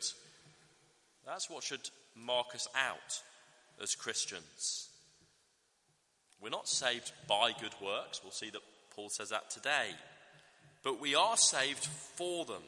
That's 1.26 1.50
what 1.50 1.64
should 1.64 1.90
mark 2.14 2.54
us 2.54 2.68
out 2.76 3.22
as 3.82 3.96
Christians. 3.96 4.88
We're 6.40 6.50
not 6.50 6.68
saved 6.68 7.10
by 7.26 7.50
good 7.60 7.74
works. 7.82 8.20
We'll 8.22 8.30
see 8.30 8.50
that 8.50 8.62
Paul 8.94 9.08
says 9.08 9.30
that 9.30 9.50
today. 9.50 9.96
But 10.84 11.00
we 11.00 11.16
are 11.16 11.36
saved 11.36 11.86
for 11.86 12.44
them 12.44 12.62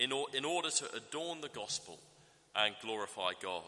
in, 0.00 0.12
or, 0.12 0.26
in 0.32 0.44
order 0.44 0.70
to 0.70 0.94
adorn 0.96 1.42
the 1.42 1.48
gospel 1.48 1.98
and 2.56 2.74
glorify 2.82 3.32
God. 3.40 3.62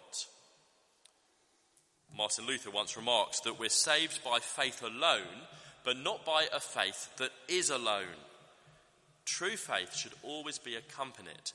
Martin 2.16 2.46
Luther 2.46 2.70
once 2.70 2.96
remarks 2.96 3.40
that 3.40 3.58
we're 3.58 3.68
saved 3.68 4.24
by 4.24 4.38
faith 4.38 4.82
alone, 4.82 5.46
but 5.84 5.98
not 5.98 6.24
by 6.24 6.46
a 6.52 6.58
faith 6.58 7.10
that 7.18 7.30
is 7.48 7.70
alone. 7.70 8.18
True 9.24 9.56
faith 9.56 9.94
should 9.94 10.12
always 10.22 10.58
be 10.58 10.74
accompanied 10.74 11.52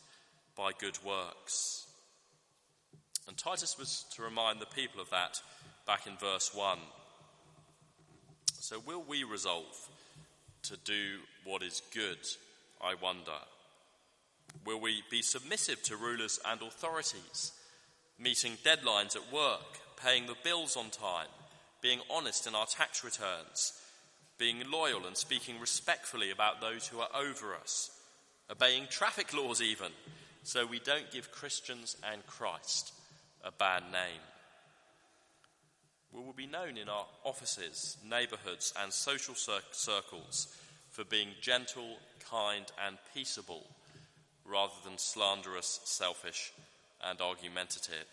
by 0.56 0.72
good 0.80 0.98
works. 1.04 1.88
And 3.28 3.36
Titus 3.38 3.78
was 3.78 4.06
to 4.16 4.22
remind 4.22 4.60
the 4.60 4.68
people 4.68 5.02
of 5.02 5.10
that 5.10 5.38
back 5.86 6.08
in 6.08 6.16
verse 6.18 6.52
1. 6.54 6.78
So, 8.60 8.80
will 8.86 9.04
we 9.08 9.24
resolve 9.24 9.76
to 10.64 10.78
do 10.86 11.20
what 11.46 11.64
is 11.64 11.82
good, 11.94 12.18
I 12.82 12.96
wonder? 12.96 13.38
Will 14.66 14.80
we 14.80 15.04
be 15.10 15.22
submissive 15.22 15.82
to 15.84 15.96
rulers 15.96 16.40
and 16.46 16.62
authorities, 16.62 17.54
meeting 18.20 18.54
deadlines 18.64 19.16
at 19.16 19.32
work, 19.32 19.80
paying 20.02 20.26
the 20.26 20.36
bills 20.44 20.76
on 20.76 20.90
time, 20.90 21.28
being 21.82 22.00
honest 22.10 22.48
in 22.48 22.56
our 22.56 22.66
tax 22.66 23.04
returns, 23.04 23.74
being 24.38 24.70
loyal 24.70 25.06
and 25.06 25.18
speaking 25.18 25.60
respectfully 25.60 26.32
about 26.32 26.62
those 26.62 26.88
who 26.88 27.00
are 27.00 27.10
over 27.16 27.56
us, 27.56 27.92
obeying 28.52 28.88
traffic 28.90 29.34
laws 29.34 29.62
even, 29.62 29.92
so 30.44 30.66
we 30.66 30.80
don't 30.80 31.12
give 31.12 31.32
Christians 31.32 31.98
and 32.12 32.26
Christ 32.26 32.94
a 33.44 33.52
bad 33.52 33.84
name? 33.92 34.22
We 36.14 36.22
will 36.22 36.34
be 36.34 36.48
known 36.48 36.78
in 36.78 36.90
our 36.90 37.06
offices, 37.24 37.98
neighbourhoods, 38.08 38.74
and 38.82 38.92
social 38.92 39.36
cir- 39.36 39.60
circles 39.72 40.56
for 40.90 41.04
being 41.04 41.30
gentle, 41.42 41.98
kind, 42.30 42.66
and 42.86 42.98
peaceable 43.14 43.64
rather 44.50 44.74
than 44.84 44.98
slanderous, 44.98 45.80
selfish, 45.84 46.52
and 47.04 47.22
argumentative. 47.22 48.08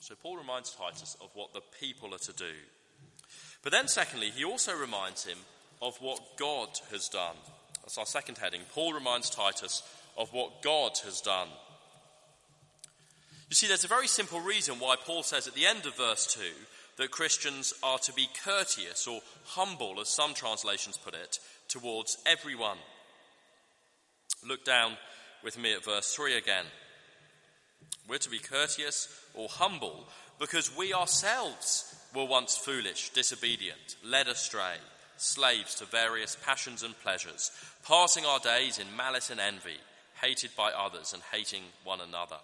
So, 0.00 0.14
Paul 0.14 0.36
reminds 0.36 0.74
Titus 0.74 1.16
of 1.22 1.30
what 1.34 1.54
the 1.54 1.62
people 1.80 2.14
are 2.14 2.18
to 2.18 2.32
do. 2.32 2.52
But 3.62 3.72
then, 3.72 3.88
secondly, 3.88 4.30
he 4.30 4.44
also 4.44 4.76
reminds 4.76 5.24
him 5.24 5.38
of 5.80 5.96
what 5.96 6.36
God 6.36 6.68
has 6.90 7.08
done. 7.08 7.36
That's 7.82 7.96
our 7.96 8.06
second 8.06 8.38
heading. 8.38 8.60
Paul 8.74 8.92
reminds 8.92 9.30
Titus 9.30 9.82
of 10.18 10.32
what 10.32 10.62
God 10.62 10.92
has 11.04 11.20
done. 11.22 11.48
You 13.48 13.54
see, 13.54 13.66
there's 13.66 13.84
a 13.84 13.88
very 13.88 14.08
simple 14.08 14.40
reason 14.40 14.74
why 14.78 14.96
Paul 14.96 15.22
says 15.22 15.46
at 15.46 15.54
the 15.54 15.66
end 15.66 15.86
of 15.86 15.96
verse 15.96 16.26
2 16.34 16.40
that 16.96 17.10
Christians 17.10 17.72
are 17.82 17.98
to 17.98 18.12
be 18.12 18.28
courteous 18.44 19.06
or 19.06 19.20
humble, 19.44 20.00
as 20.00 20.08
some 20.08 20.34
translations 20.34 20.96
put 20.96 21.14
it, 21.14 21.38
towards 21.68 22.18
everyone. 22.26 22.78
Look 24.46 24.64
down 24.64 24.96
with 25.42 25.58
me 25.58 25.72
at 25.74 25.84
verse 25.84 26.14
3 26.14 26.36
again. 26.36 26.66
We're 28.08 28.18
to 28.18 28.30
be 28.30 28.38
courteous 28.38 29.08
or 29.34 29.48
humble 29.48 30.06
because 30.38 30.76
we 30.76 30.92
ourselves 30.92 31.94
were 32.14 32.24
once 32.24 32.56
foolish, 32.56 33.10
disobedient, 33.10 33.96
led 34.04 34.28
astray, 34.28 34.76
slaves 35.16 35.74
to 35.76 35.84
various 35.86 36.36
passions 36.44 36.82
and 36.82 36.98
pleasures, 37.00 37.50
passing 37.86 38.24
our 38.26 38.38
days 38.38 38.78
in 38.78 38.96
malice 38.96 39.30
and 39.30 39.40
envy, 39.40 39.78
hated 40.20 40.50
by 40.56 40.70
others 40.70 41.12
and 41.12 41.22
hating 41.32 41.62
one 41.84 42.00
another. 42.00 42.38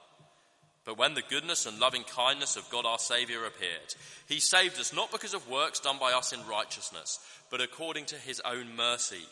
But 0.84 0.96
when 0.96 1.14
the 1.14 1.22
goodness 1.28 1.66
and 1.66 1.78
loving 1.78 2.04
kindness 2.04 2.56
of 2.56 2.68
God 2.70 2.86
our 2.86 2.98
Saviour 2.98 3.44
appeared, 3.44 3.94
He 4.26 4.40
saved 4.40 4.80
us 4.80 4.94
not 4.94 5.12
because 5.12 5.34
of 5.34 5.48
works 5.48 5.80
done 5.80 5.98
by 6.00 6.12
us 6.12 6.32
in 6.32 6.46
righteousness, 6.46 7.20
but 7.50 7.60
according 7.60 8.06
to 8.06 8.16
His 8.16 8.40
own 8.44 8.74
mercy, 8.74 9.24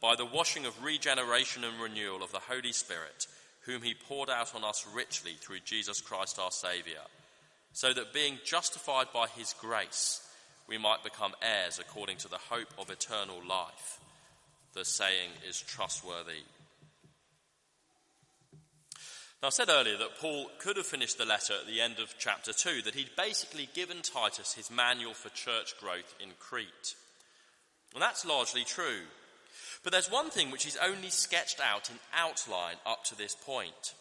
by 0.00 0.14
the 0.16 0.26
washing 0.26 0.66
of 0.66 0.84
regeneration 0.84 1.64
and 1.64 1.80
renewal 1.80 2.22
of 2.22 2.32
the 2.32 2.38
Holy 2.38 2.72
Spirit, 2.72 3.26
whom 3.62 3.82
He 3.82 3.94
poured 3.94 4.30
out 4.30 4.54
on 4.54 4.64
us 4.64 4.86
richly 4.94 5.32
through 5.32 5.60
Jesus 5.64 6.00
Christ 6.00 6.38
our 6.38 6.50
Saviour, 6.50 7.02
so 7.72 7.92
that 7.92 8.12
being 8.12 8.38
justified 8.44 9.06
by 9.12 9.26
His 9.28 9.54
grace, 9.60 10.20
we 10.68 10.78
might 10.78 11.04
become 11.04 11.32
heirs 11.42 11.78
according 11.78 12.18
to 12.18 12.28
the 12.28 12.38
hope 12.38 12.72
of 12.78 12.90
eternal 12.90 13.40
life. 13.48 14.00
The 14.74 14.84
saying 14.84 15.30
is 15.48 15.60
trustworthy. 15.60 16.42
Now, 19.42 19.48
I 19.48 19.50
said 19.50 19.68
earlier 19.68 19.98
that 19.98 20.18
Paul 20.20 20.48
could 20.58 20.78
have 20.78 20.86
finished 20.86 21.18
the 21.18 21.26
letter 21.26 21.52
at 21.52 21.66
the 21.66 21.82
end 21.82 21.98
of 21.98 22.14
chapter 22.18 22.54
2, 22.54 22.80
that 22.82 22.94
he'd 22.94 23.14
basically 23.14 23.68
given 23.74 24.00
Titus 24.00 24.54
his 24.54 24.70
manual 24.70 25.12
for 25.12 25.28
church 25.28 25.78
growth 25.78 26.14
in 26.18 26.30
Crete. 26.38 26.94
And 27.92 28.02
that's 28.02 28.24
largely 28.24 28.64
true. 28.64 29.02
But 29.84 29.92
there's 29.92 30.10
one 30.10 30.30
thing 30.30 30.50
which 30.50 30.64
he's 30.64 30.78
only 30.78 31.10
sketched 31.10 31.60
out 31.60 31.90
in 31.90 31.96
outline 32.16 32.76
up 32.86 33.04
to 33.04 33.16
this 33.16 33.36
point. 33.36 33.94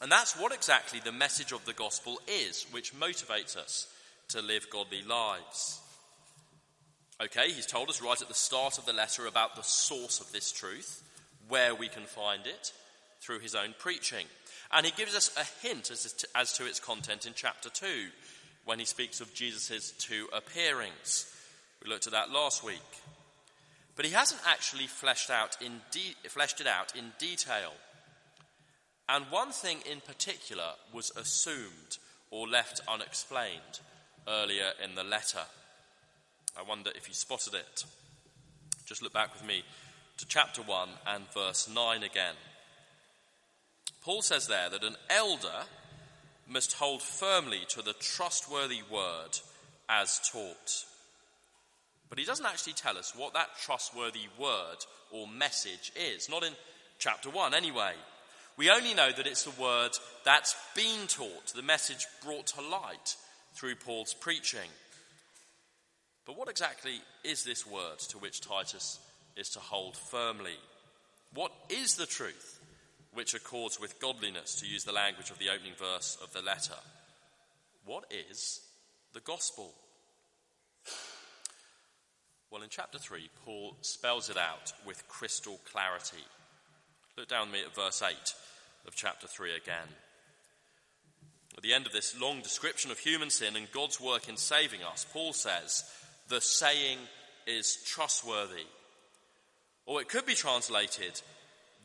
And 0.00 0.10
that's 0.10 0.38
what 0.38 0.52
exactly 0.52 0.98
the 0.98 1.12
message 1.12 1.52
of 1.52 1.64
the 1.66 1.74
gospel 1.74 2.20
is, 2.26 2.66
which 2.70 2.94
motivates 2.98 3.56
us 3.56 3.86
to 4.28 4.40
live 4.40 4.70
godly 4.70 5.02
lives. 5.02 5.80
Okay, 7.22 7.50
he's 7.50 7.66
told 7.66 7.90
us 7.90 8.00
right 8.00 8.20
at 8.20 8.28
the 8.28 8.34
start 8.34 8.78
of 8.78 8.86
the 8.86 8.92
letter 8.92 9.26
about 9.26 9.56
the 9.56 9.62
source 9.62 10.20
of 10.20 10.32
this 10.32 10.52
truth, 10.52 11.02
where 11.48 11.74
we 11.74 11.88
can 11.88 12.04
find 12.04 12.46
it, 12.46 12.72
through 13.20 13.40
his 13.40 13.54
own 13.54 13.74
preaching. 13.78 14.26
And 14.72 14.86
he 14.86 14.92
gives 14.92 15.14
us 15.14 15.36
a 15.36 15.66
hint 15.66 15.90
as 15.90 16.12
to, 16.12 16.28
as 16.34 16.52
to 16.54 16.66
its 16.66 16.80
content 16.80 17.26
in 17.26 17.32
chapter 17.34 17.68
2 17.68 17.86
when 18.64 18.78
he 18.78 18.84
speaks 18.84 19.20
of 19.20 19.34
Jesus' 19.34 19.92
two 19.92 20.28
appearings. 20.32 21.34
We 21.82 21.90
looked 21.90 22.06
at 22.06 22.12
that 22.12 22.30
last 22.30 22.62
week. 22.62 22.76
But 23.98 24.06
he 24.06 24.12
hasn't 24.12 24.42
actually 24.46 24.86
fleshed, 24.86 25.28
out 25.28 25.56
in 25.60 25.80
de- 25.90 26.14
fleshed 26.28 26.60
it 26.60 26.68
out 26.68 26.94
in 26.94 27.14
detail. 27.18 27.72
And 29.08 29.24
one 29.28 29.50
thing 29.50 29.78
in 29.90 30.00
particular 30.00 30.74
was 30.92 31.10
assumed 31.16 31.98
or 32.30 32.46
left 32.46 32.80
unexplained 32.86 33.80
earlier 34.28 34.70
in 34.84 34.94
the 34.94 35.02
letter. 35.02 35.42
I 36.56 36.62
wonder 36.62 36.92
if 36.94 37.08
you 37.08 37.14
spotted 37.14 37.54
it. 37.54 37.84
Just 38.86 39.02
look 39.02 39.12
back 39.12 39.34
with 39.34 39.44
me 39.44 39.64
to 40.18 40.28
chapter 40.28 40.62
1 40.62 40.88
and 41.08 41.24
verse 41.34 41.68
9 41.68 42.04
again. 42.04 42.36
Paul 44.04 44.22
says 44.22 44.46
there 44.46 44.70
that 44.70 44.84
an 44.84 44.94
elder 45.10 45.64
must 46.46 46.74
hold 46.74 47.02
firmly 47.02 47.62
to 47.70 47.82
the 47.82 47.94
trustworthy 47.94 48.82
word 48.88 49.40
as 49.88 50.20
taught. 50.32 50.84
But 52.08 52.18
he 52.18 52.24
doesn't 52.24 52.46
actually 52.46 52.72
tell 52.74 52.96
us 52.96 53.12
what 53.16 53.34
that 53.34 53.48
trustworthy 53.62 54.28
word 54.38 54.76
or 55.10 55.26
message 55.28 55.92
is, 55.96 56.28
not 56.28 56.42
in 56.42 56.52
chapter 56.98 57.30
1 57.30 57.54
anyway. 57.54 57.92
We 58.56 58.70
only 58.70 58.94
know 58.94 59.10
that 59.12 59.26
it's 59.26 59.44
the 59.44 59.62
word 59.62 59.90
that's 60.24 60.56
been 60.74 61.06
taught, 61.06 61.52
the 61.54 61.62
message 61.62 62.06
brought 62.24 62.46
to 62.48 62.60
light 62.60 63.16
through 63.54 63.76
Paul's 63.76 64.14
preaching. 64.14 64.70
But 66.26 66.36
what 66.36 66.48
exactly 66.48 67.00
is 67.24 67.44
this 67.44 67.66
word 67.66 67.98
to 68.08 68.18
which 68.18 68.40
Titus 68.40 68.98
is 69.36 69.50
to 69.50 69.60
hold 69.60 69.96
firmly? 69.96 70.56
What 71.34 71.52
is 71.68 71.96
the 71.96 72.06
truth? 72.06 72.58
which 73.18 73.34
accords 73.34 73.80
with 73.80 74.00
godliness, 74.00 74.60
to 74.60 74.66
use 74.66 74.84
the 74.84 74.92
language 74.92 75.30
of 75.30 75.38
the 75.38 75.48
opening 75.48 75.72
verse 75.76 76.16
of 76.22 76.32
the 76.32 76.40
letter. 76.42 76.76
What 77.84 78.04
is 78.30 78.60
the 79.12 79.20
gospel? 79.20 79.74
Well, 82.50 82.62
in 82.62 82.70
chapter 82.70 82.98
3, 82.98 83.28
Paul 83.44 83.76
spells 83.82 84.30
it 84.30 84.38
out 84.38 84.72
with 84.86 85.06
crystal 85.06 85.60
clarity. 85.70 86.24
Look 87.18 87.28
down 87.28 87.50
me 87.50 87.60
at 87.60 87.74
verse 87.74 88.02
8 88.02 88.14
of 88.86 88.94
chapter 88.94 89.26
3 89.26 89.54
again. 89.54 89.88
At 91.58 91.62
the 91.62 91.74
end 91.74 91.84
of 91.84 91.92
this 91.92 92.18
long 92.18 92.40
description 92.40 92.90
of 92.90 92.98
human 92.98 93.28
sin 93.28 93.54
and 93.54 93.70
God's 93.70 94.00
work 94.00 94.30
in 94.30 94.38
saving 94.38 94.82
us, 94.82 95.04
Paul 95.12 95.34
says, 95.34 95.84
The 96.28 96.40
saying 96.40 96.98
is 97.46 97.82
trustworthy. 97.84 98.64
Or 99.84 100.00
it 100.00 100.08
could 100.08 100.24
be 100.24 100.34
translated, 100.34 101.20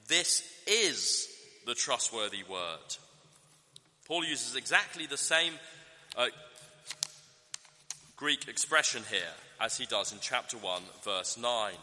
This 0.08 0.44
is 0.66 1.28
the 1.66 1.76
trustworthy 1.76 2.44
word. 2.50 2.96
Paul 4.08 4.24
uses 4.24 4.56
exactly 4.56 5.08
the 5.08 5.18
same 5.18 5.54
uh, 6.16 6.28
Greek 8.16 8.48
expression 8.48 9.04
here 9.10 9.34
as 9.60 9.78
he 9.78 9.86
does 9.86 10.12
in 10.12 10.20
chapter 10.22 10.58
1, 10.58 10.82
verse 11.04 11.38
9. 11.38 11.74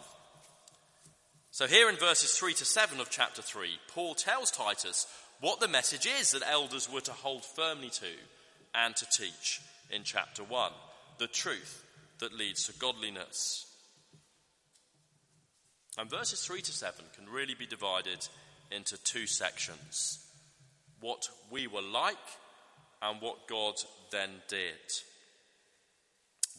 So, 1.50 1.66
here 1.66 1.88
in 1.88 1.96
verses 1.96 2.32
3 2.36 2.54
to 2.54 2.64
7 2.64 3.00
of 3.00 3.10
chapter 3.10 3.42
3, 3.42 3.68
Paul 3.88 4.14
tells 4.14 4.50
Titus 4.50 5.06
what 5.40 5.58
the 5.60 5.68
message 5.68 6.06
is 6.06 6.32
that 6.32 6.48
elders 6.48 6.88
were 6.92 7.00
to 7.00 7.12
hold 7.12 7.44
firmly 7.44 7.90
to 7.90 8.06
and 8.74 8.94
to 8.96 9.06
teach 9.06 9.60
in 9.90 10.02
chapter 10.04 10.44
1 10.44 10.72
the 11.18 11.26
truth 11.26 11.84
that 12.20 12.36
leads 12.36 12.64
to 12.66 12.78
godliness. 12.78 13.66
And 15.98 16.08
verses 16.08 16.44
3 16.44 16.62
to 16.62 16.72
7 16.72 17.04
can 17.16 17.28
really 17.28 17.54
be 17.54 17.66
divided 17.66 18.28
into 18.70 18.96
two 19.02 19.26
sections 19.26 20.24
what 21.00 21.28
we 21.50 21.66
were 21.66 21.82
like 21.82 22.16
and 23.02 23.20
what 23.22 23.48
God 23.48 23.74
then 24.12 24.30
did. 24.48 24.76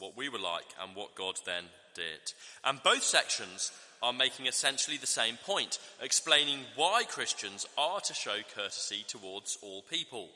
What 0.02 0.18
we 0.18 0.30
were 0.30 0.40
like 0.40 0.66
and 0.82 0.96
what 0.96 1.14
God 1.14 1.36
then 1.46 1.66
did. 1.94 2.34
And 2.64 2.82
both 2.84 3.04
sections 3.04 3.72
are 4.02 4.12
making 4.12 4.48
essentially 4.48 4.98
the 4.98 5.06
same 5.06 5.38
point, 5.46 5.78
explaining 6.02 6.62
why 6.76 7.04
Christians 7.08 7.68
are 7.78 8.00
to 8.02 8.14
show 8.16 8.38
courtesy 8.56 9.06
towards 9.08 9.60
all 9.62 9.84
people, 9.84 10.30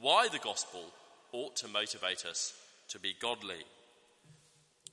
why 0.00 0.26
the 0.26 0.40
gospel 0.40 0.82
ought 1.30 1.54
to 1.56 1.68
motivate 1.68 2.26
us 2.26 2.52
to 2.88 2.98
be 2.98 3.14
godly. 3.20 3.62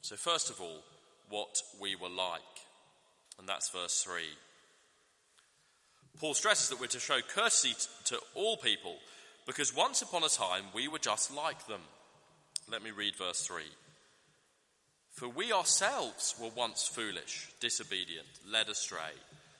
So, 0.02 0.16
first 0.16 0.52
of 0.52 0.62
all, 0.62 0.84
what 1.30 1.64
we 1.82 1.96
were 1.96 2.08
like. 2.08 2.42
And 3.40 3.50
that's 3.50 3.70
verse 3.70 4.04
3. 4.04 4.22
Paul 6.20 6.36
stresses 6.36 6.70
that 6.70 6.80
we're 6.80 6.86
to 6.88 7.00
show 7.00 7.20
courtesy 7.34 7.74
to 8.06 8.20
all 8.36 8.58
people 8.58 8.98
because 9.48 9.76
once 9.76 10.04
upon 10.04 10.24
a 10.24 10.30
time 10.30 10.66
we 10.76 10.88
were 10.88 11.00
just 11.00 11.34
like 11.34 11.66
them. 11.66 11.82
Let 12.70 12.84
me 12.84 12.92
read 12.92 13.16
verse 13.16 13.42
3. 13.42 13.64
For 15.20 15.28
we 15.28 15.52
ourselves 15.52 16.34
were 16.42 16.48
once 16.56 16.88
foolish, 16.88 17.50
disobedient, 17.60 18.30
led 18.50 18.70
astray, 18.70 19.12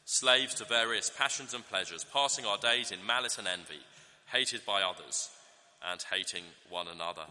slaves 0.06 0.54
to 0.56 0.64
various 0.64 1.10
passions 1.10 1.54
and 1.54 1.68
pleasures, 1.68 2.06
passing 2.14 2.46
our 2.46 2.58
days 2.58 2.94
in 2.94 3.06
malice 3.06 3.38
and 3.38 3.46
envy, 3.46 3.82
hated 4.32 4.66
by 4.66 4.82
others, 4.82 5.30
and 5.92 6.02
hating 6.10 6.46
one 6.70 6.88
another. 6.88 7.26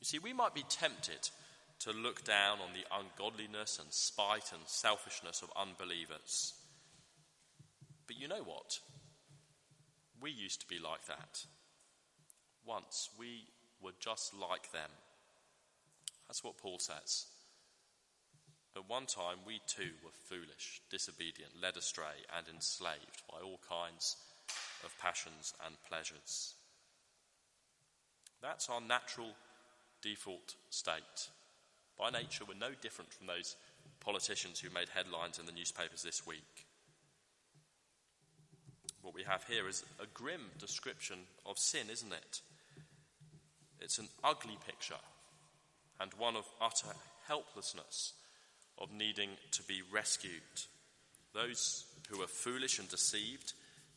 You 0.00 0.06
see, 0.06 0.18
we 0.18 0.32
might 0.32 0.56
be 0.56 0.64
tempted 0.68 1.30
to 1.78 1.92
look 1.92 2.24
down 2.24 2.58
on 2.58 2.70
the 2.74 2.84
ungodliness 2.92 3.78
and 3.78 3.92
spite 3.92 4.50
and 4.52 4.62
selfishness 4.66 5.40
of 5.40 5.52
unbelievers. 5.56 6.54
But 8.08 8.18
you 8.18 8.26
know 8.26 8.42
what? 8.42 8.80
We 10.20 10.32
used 10.32 10.62
to 10.62 10.66
be 10.66 10.80
like 10.80 11.06
that. 11.06 11.44
Once 12.66 13.08
we 13.16 13.44
were 13.80 13.94
just 14.00 14.34
like 14.34 14.72
them. 14.72 14.90
That's 16.28 16.42
what 16.42 16.58
Paul 16.58 16.78
says. 16.78 17.26
At 18.76 18.88
one 18.88 19.06
time, 19.06 19.38
we 19.46 19.60
too 19.66 19.92
were 20.04 20.10
foolish, 20.28 20.82
disobedient, 20.90 21.52
led 21.62 21.76
astray, 21.76 22.26
and 22.36 22.46
enslaved 22.46 23.22
by 23.30 23.38
all 23.42 23.58
kinds 23.66 24.16
of 24.84 24.92
passions 25.00 25.54
and 25.64 25.74
pleasures. 25.88 26.54
That's 28.42 28.68
our 28.68 28.82
natural 28.82 29.30
default 30.02 30.56
state. 30.68 31.30
By 31.98 32.10
nature, 32.10 32.44
we're 32.46 32.54
no 32.54 32.74
different 32.82 33.12
from 33.12 33.28
those 33.28 33.56
politicians 34.00 34.60
who 34.60 34.68
made 34.68 34.90
headlines 34.90 35.38
in 35.38 35.46
the 35.46 35.52
newspapers 35.52 36.02
this 36.02 36.26
week. 36.26 36.66
What 39.00 39.14
we 39.14 39.22
have 39.22 39.44
here 39.44 39.66
is 39.68 39.84
a 39.98 40.06
grim 40.12 40.42
description 40.58 41.16
of 41.46 41.58
sin, 41.58 41.86
isn't 41.90 42.12
it? 42.12 42.42
It's 43.80 43.98
an 43.98 44.08
ugly 44.22 44.58
picture 44.66 44.96
and 46.00 46.12
one 46.14 46.36
of 46.36 46.44
utter 46.60 46.94
helplessness, 47.26 48.12
of 48.78 48.92
needing 48.92 49.30
to 49.52 49.62
be 49.62 49.82
rescued. 49.92 50.32
Those 51.34 51.84
who 52.08 52.22
are 52.22 52.26
foolish 52.26 52.78
and 52.78 52.88
deceived 52.88 53.52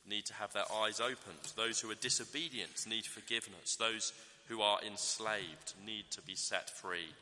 need 0.07 0.25
to 0.25 0.33
have 0.33 0.53
their 0.53 0.71
eyes 0.71 0.99
opened. 0.99 1.39
Those 1.55 1.79
who 1.79 1.91
are 1.91 1.95
disobedient 1.95 2.85
need 2.87 3.05
forgiveness. 3.05 3.75
Those 3.75 4.13
who 4.47 4.61
are 4.61 4.79
enslaved 4.85 5.73
need 5.85 6.05
to 6.11 6.21
be 6.21 6.35
set 6.35 6.69
free. 6.69 7.13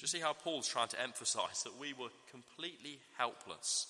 Do 0.00 0.04
you 0.04 0.08
see 0.08 0.20
how 0.20 0.32
Paul's 0.32 0.68
trying 0.68 0.88
to 0.88 1.00
emphasize 1.00 1.62
that 1.64 1.78
we 1.78 1.92
were 1.92 2.08
completely 2.30 2.98
helpless? 3.18 3.86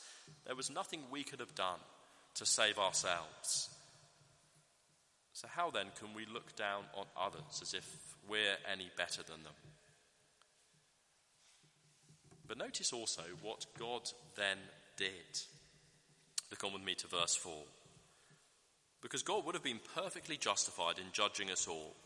There 0.47 0.57
was 0.57 0.71
nothing 0.71 1.03
we 1.11 1.23
could 1.23 1.41
have 1.41 1.55
done 1.55 1.79
to 2.35 2.47
save 2.47 2.79
ourselves. 2.79 3.69
So, 5.41 5.49
how 5.49 5.71
then 5.71 5.87
can 5.99 6.13
we 6.15 6.27
look 6.27 6.55
down 6.55 6.83
on 6.95 7.07
others 7.19 7.63
as 7.63 7.73
if 7.73 7.87
we're 8.29 8.59
any 8.71 8.91
better 8.99 9.23
than 9.23 9.43
them? 9.43 9.55
But 12.47 12.59
notice 12.59 12.93
also 12.93 13.23
what 13.41 13.65
God 13.79 14.03
then 14.37 14.59
did. 14.99 15.09
On 16.63 16.75
with 16.75 16.85
me 16.85 16.95
to 16.97 17.07
verse 17.07 17.37
4. 17.37 17.55
Because 19.01 19.23
God 19.23 19.47
would 19.47 19.55
have 19.55 19.65
been 19.65 19.81
perfectly 19.95 20.37
justified 20.37 20.99
in 20.99 21.07
judging 21.15 21.51
us 21.51 21.67
all. 21.67 21.97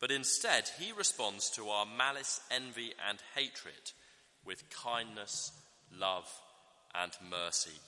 But 0.00 0.10
instead, 0.10 0.68
he 0.80 0.90
responds 0.90 1.50
to 1.50 1.68
our 1.68 1.86
malice, 1.86 2.40
envy, 2.50 2.94
and 3.08 3.18
hatred 3.36 3.92
with 4.44 4.68
kindness, 4.70 5.52
love, 5.96 6.28
and 6.96 7.12
mercy. 7.30 7.78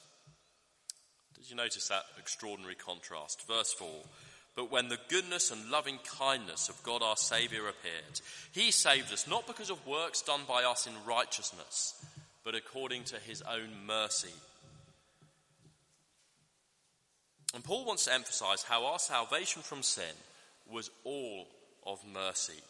Did 1.34 1.50
you 1.50 1.56
notice 1.56 1.88
that 1.88 2.04
extraordinary 2.16 2.76
contrast? 2.76 3.44
Verse 3.48 3.72
4 3.72 3.88
But 4.56 4.70
when 4.70 4.88
the 4.88 4.98
goodness 5.08 5.50
and 5.50 5.70
loving 5.70 5.98
kindness 6.18 6.68
of 6.68 6.82
God 6.82 7.02
our 7.02 7.16
Saviour 7.16 7.68
appeared, 7.68 8.20
he 8.52 8.70
saved 8.70 9.12
us 9.12 9.28
not 9.28 9.46
because 9.46 9.70
of 9.70 9.86
works 9.86 10.22
done 10.22 10.40
by 10.48 10.64
us 10.64 10.86
in 10.86 10.94
righteousness, 11.06 12.04
but 12.42 12.54
according 12.54 13.04
to 13.04 13.16
his 13.18 13.42
own 13.42 13.86
mercy 13.86 14.32
and 17.56 17.64
Paul 17.64 17.86
wants 17.86 18.04
to 18.04 18.12
emphasize 18.12 18.62
how 18.62 18.84
our 18.84 18.98
salvation 18.98 19.62
from 19.62 19.82
sin 19.82 20.04
was 20.70 20.90
all 21.04 21.46
of 21.86 22.04
mercy. 22.12 22.60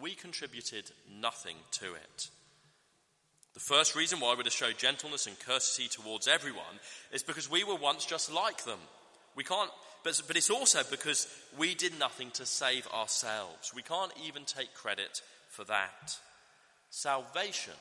We 0.00 0.14
contributed 0.14 0.92
nothing 1.20 1.56
to 1.72 1.94
it. 1.94 2.28
The 3.54 3.60
first 3.60 3.96
reason 3.96 4.20
why 4.20 4.36
we're 4.36 4.44
to 4.44 4.50
show 4.50 4.70
gentleness 4.70 5.26
and 5.26 5.36
courtesy 5.40 5.88
towards 5.88 6.28
everyone 6.28 6.78
is 7.12 7.24
because 7.24 7.50
we 7.50 7.64
were 7.64 7.74
once 7.74 8.06
just 8.06 8.32
like 8.32 8.62
them. 8.62 8.78
We 9.34 9.42
can't, 9.42 9.70
but, 10.06 10.22
but 10.28 10.36
it's 10.36 10.50
also 10.50 10.82
because 10.88 11.26
we 11.58 11.74
did 11.74 11.98
nothing 11.98 12.30
to 12.34 12.46
save 12.46 12.86
ourselves. 12.94 13.72
We 13.74 13.82
can't 13.82 14.12
even 14.24 14.44
take 14.44 14.72
credit 14.72 15.20
for 15.48 15.64
that. 15.64 16.16
Salvation 16.90 17.74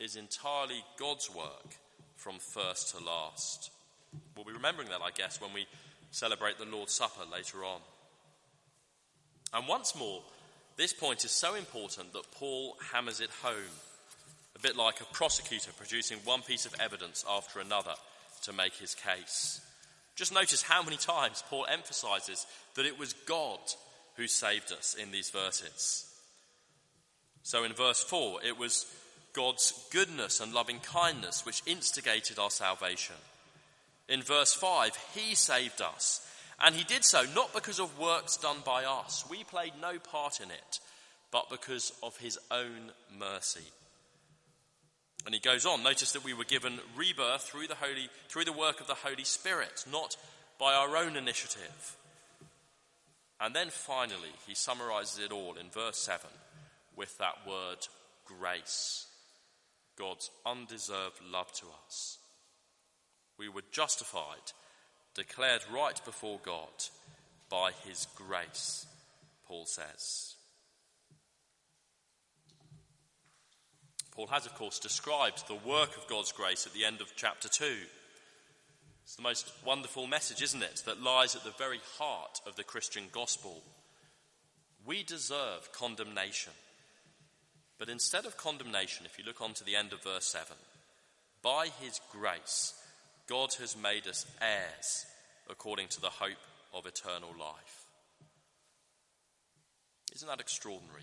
is 0.00 0.16
entirely 0.16 0.82
God's 0.98 1.32
work 1.32 1.76
from 2.16 2.40
first 2.40 2.92
to 2.96 3.04
last. 3.04 3.70
We'll 4.34 4.44
be 4.44 4.52
remembering 4.52 4.88
that, 4.88 5.00
I 5.00 5.12
guess, 5.14 5.40
when 5.40 5.52
we 5.52 5.68
celebrate 6.10 6.58
the 6.58 6.64
Lord's 6.64 6.92
Supper 6.92 7.22
later 7.32 7.64
on. 7.64 7.80
And 9.52 9.68
once 9.68 9.94
more, 9.94 10.22
this 10.76 10.92
point 10.92 11.24
is 11.24 11.30
so 11.30 11.54
important 11.54 12.14
that 12.14 12.32
Paul 12.32 12.76
hammers 12.92 13.20
it 13.20 13.30
home, 13.44 13.76
a 14.56 14.58
bit 14.58 14.76
like 14.76 15.00
a 15.00 15.14
prosecutor 15.14 15.70
producing 15.76 16.18
one 16.24 16.42
piece 16.42 16.66
of 16.66 16.74
evidence 16.80 17.24
after 17.30 17.60
another 17.60 17.94
to 18.42 18.52
make 18.52 18.74
his 18.74 18.96
case. 18.96 19.60
Just 20.14 20.32
notice 20.32 20.62
how 20.62 20.82
many 20.82 20.96
times 20.96 21.42
Paul 21.48 21.66
emphasizes 21.70 22.46
that 22.74 22.86
it 22.86 22.98
was 22.98 23.14
God 23.26 23.58
who 24.16 24.26
saved 24.26 24.72
us 24.72 24.94
in 24.94 25.10
these 25.10 25.30
verses. 25.30 26.06
So 27.42 27.64
in 27.64 27.72
verse 27.72 28.02
4, 28.02 28.40
it 28.44 28.58
was 28.58 28.86
God's 29.32 29.72
goodness 29.90 30.40
and 30.40 30.54
loving 30.54 30.78
kindness 30.80 31.44
which 31.44 31.62
instigated 31.66 32.38
our 32.38 32.50
salvation. 32.50 33.16
In 34.08 34.22
verse 34.22 34.54
5, 34.54 34.96
he 35.14 35.34
saved 35.34 35.80
us. 35.80 36.26
And 36.60 36.74
he 36.74 36.84
did 36.84 37.04
so 37.04 37.24
not 37.34 37.52
because 37.52 37.80
of 37.80 37.98
works 37.98 38.36
done 38.36 38.58
by 38.64 38.84
us. 38.84 39.24
We 39.28 39.42
played 39.42 39.72
no 39.80 39.98
part 39.98 40.40
in 40.40 40.50
it, 40.50 40.80
but 41.32 41.50
because 41.50 41.92
of 42.02 42.16
his 42.18 42.38
own 42.50 42.92
mercy. 43.18 43.64
And 45.24 45.34
he 45.34 45.40
goes 45.40 45.64
on, 45.64 45.82
notice 45.82 46.12
that 46.12 46.24
we 46.24 46.34
were 46.34 46.44
given 46.44 46.78
rebirth 46.96 47.42
through 47.42 47.66
the 47.66 47.76
holy 47.76 48.08
through 48.28 48.44
the 48.44 48.52
work 48.52 48.80
of 48.80 48.86
the 48.86 48.94
Holy 48.94 49.24
Spirit, 49.24 49.84
not 49.90 50.16
by 50.58 50.74
our 50.74 50.96
own 50.96 51.16
initiative. 51.16 51.96
And 53.40 53.54
then 53.54 53.70
finally, 53.70 54.32
he 54.46 54.54
summarizes 54.54 55.18
it 55.18 55.32
all 55.32 55.54
in 55.60 55.70
verse 55.70 55.98
7 55.98 56.28
with 56.96 57.16
that 57.18 57.46
word 57.46 57.78
grace. 58.26 59.06
God's 59.98 60.30
undeserved 60.46 61.20
love 61.30 61.52
to 61.54 61.66
us. 61.86 62.18
We 63.38 63.48
were 63.48 63.62
justified, 63.72 64.52
declared 65.14 65.62
right 65.72 66.00
before 66.04 66.38
God 66.44 66.68
by 67.50 67.72
his 67.86 68.06
grace, 68.14 68.86
Paul 69.46 69.66
says. 69.66 70.34
Paul 74.14 74.28
has, 74.28 74.46
of 74.46 74.54
course, 74.54 74.78
described 74.78 75.46
the 75.46 75.68
work 75.68 75.96
of 75.96 76.06
God's 76.08 76.32
grace 76.32 76.66
at 76.66 76.72
the 76.72 76.84
end 76.84 77.00
of 77.00 77.12
chapter 77.16 77.48
2. 77.48 77.64
It's 79.02 79.16
the 79.16 79.22
most 79.22 79.52
wonderful 79.66 80.06
message, 80.06 80.40
isn't 80.40 80.62
it, 80.62 80.82
that 80.86 81.02
lies 81.02 81.34
at 81.34 81.44
the 81.44 81.50
very 81.58 81.80
heart 81.98 82.40
of 82.46 82.56
the 82.56 82.64
Christian 82.64 83.04
gospel. 83.12 83.62
We 84.86 85.02
deserve 85.02 85.72
condemnation. 85.72 86.52
But 87.78 87.88
instead 87.88 88.24
of 88.24 88.36
condemnation, 88.36 89.04
if 89.04 89.18
you 89.18 89.24
look 89.24 89.40
on 89.40 89.52
to 89.54 89.64
the 89.64 89.76
end 89.76 89.92
of 89.92 90.02
verse 90.02 90.26
7, 90.26 90.56
by 91.42 91.68
his 91.80 92.00
grace, 92.10 92.72
God 93.26 93.52
has 93.58 93.76
made 93.76 94.06
us 94.06 94.26
heirs 94.40 95.06
according 95.50 95.88
to 95.88 96.00
the 96.00 96.08
hope 96.08 96.30
of 96.72 96.86
eternal 96.86 97.34
life. 97.38 97.86
Isn't 100.14 100.28
that 100.28 100.40
extraordinary? 100.40 101.02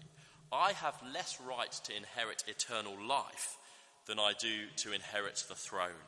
I 0.52 0.74
have 0.74 1.02
less 1.14 1.40
right 1.48 1.72
to 1.72 1.96
inherit 1.96 2.44
eternal 2.48 2.96
life 3.08 3.58
than 4.06 4.20
I 4.20 4.34
do 4.40 4.68
to 4.78 4.94
inherit 4.94 5.44
the 5.48 5.56
throne. 5.56 6.08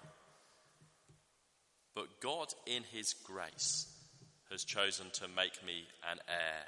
But 1.96 2.20
God, 2.20 2.48
in 2.66 2.84
His 2.92 3.14
grace, 3.14 3.88
has 4.52 4.64
chosen 4.64 5.08
to 5.14 5.28
make 5.28 5.64
me 5.66 5.88
an 6.12 6.20
heir. 6.28 6.66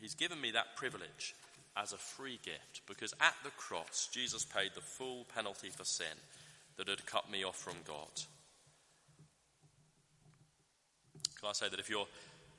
He's 0.00 0.14
given 0.14 0.40
me 0.40 0.50
that 0.50 0.76
privilege 0.76 1.34
as 1.76 1.92
a 1.92 1.98
free 1.98 2.38
gift 2.44 2.82
because 2.86 3.14
at 3.20 3.34
the 3.42 3.50
cross, 3.50 4.08
Jesus 4.12 4.44
paid 4.44 4.70
the 4.74 4.80
full 4.80 5.24
penalty 5.34 5.70
for 5.70 5.84
sin 5.84 6.18
that 6.76 6.88
had 6.88 7.06
cut 7.06 7.30
me 7.30 7.44
off 7.44 7.56
from 7.56 7.76
God. 7.86 8.10
Can 11.40 11.48
I 11.48 11.52
say 11.52 11.68
that 11.68 11.80
if 11.80 11.88
you're 11.88 12.06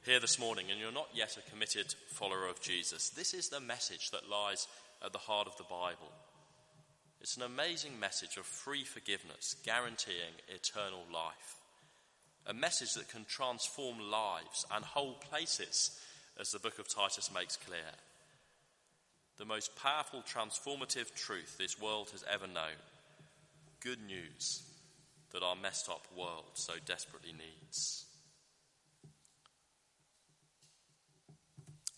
here 0.05 0.19
this 0.19 0.37
morning 0.37 0.67
and 0.69 0.79
you're 0.79 0.91
not 0.91 1.09
yet 1.13 1.35
a 1.35 1.49
committed 1.49 1.93
follower 2.09 2.47
of 2.47 2.61
Jesus, 2.61 3.09
this 3.09 3.33
is 3.33 3.49
the 3.49 3.59
message 3.59 4.11
that 4.11 4.29
lies 4.29 4.67
at 5.03 5.11
the 5.11 5.17
heart 5.17 5.47
of 5.47 5.57
the 5.57 5.63
Bible. 5.63 6.11
It's 7.21 7.37
an 7.37 7.43
amazing 7.43 7.99
message 7.99 8.37
of 8.37 8.45
free 8.45 8.83
forgiveness, 8.83 9.55
guaranteeing 9.65 10.35
eternal 10.47 11.03
life. 11.11 11.55
A 12.45 12.53
message 12.53 12.93
that 12.93 13.09
can 13.09 13.25
transform 13.25 13.97
lives 13.99 14.63
and 14.71 14.85
whole 14.85 15.15
places, 15.15 15.99
as 16.39 16.51
the 16.51 16.59
book 16.59 16.77
of 16.77 16.87
Titus 16.87 17.31
makes 17.33 17.57
clear. 17.57 17.79
The 19.39 19.45
most 19.45 19.75
powerful 19.75 20.21
transformative 20.21 21.15
truth 21.15 21.57
this 21.57 21.81
world 21.81 22.11
has 22.11 22.23
ever 22.31 22.45
known. 22.45 22.77
Good 23.79 24.05
news 24.05 24.61
that 25.31 25.41
our 25.41 25.55
messed 25.55 25.89
up 25.89 26.05
world 26.15 26.51
so 26.53 26.73
desperately 26.85 27.31
needs. 27.31 28.04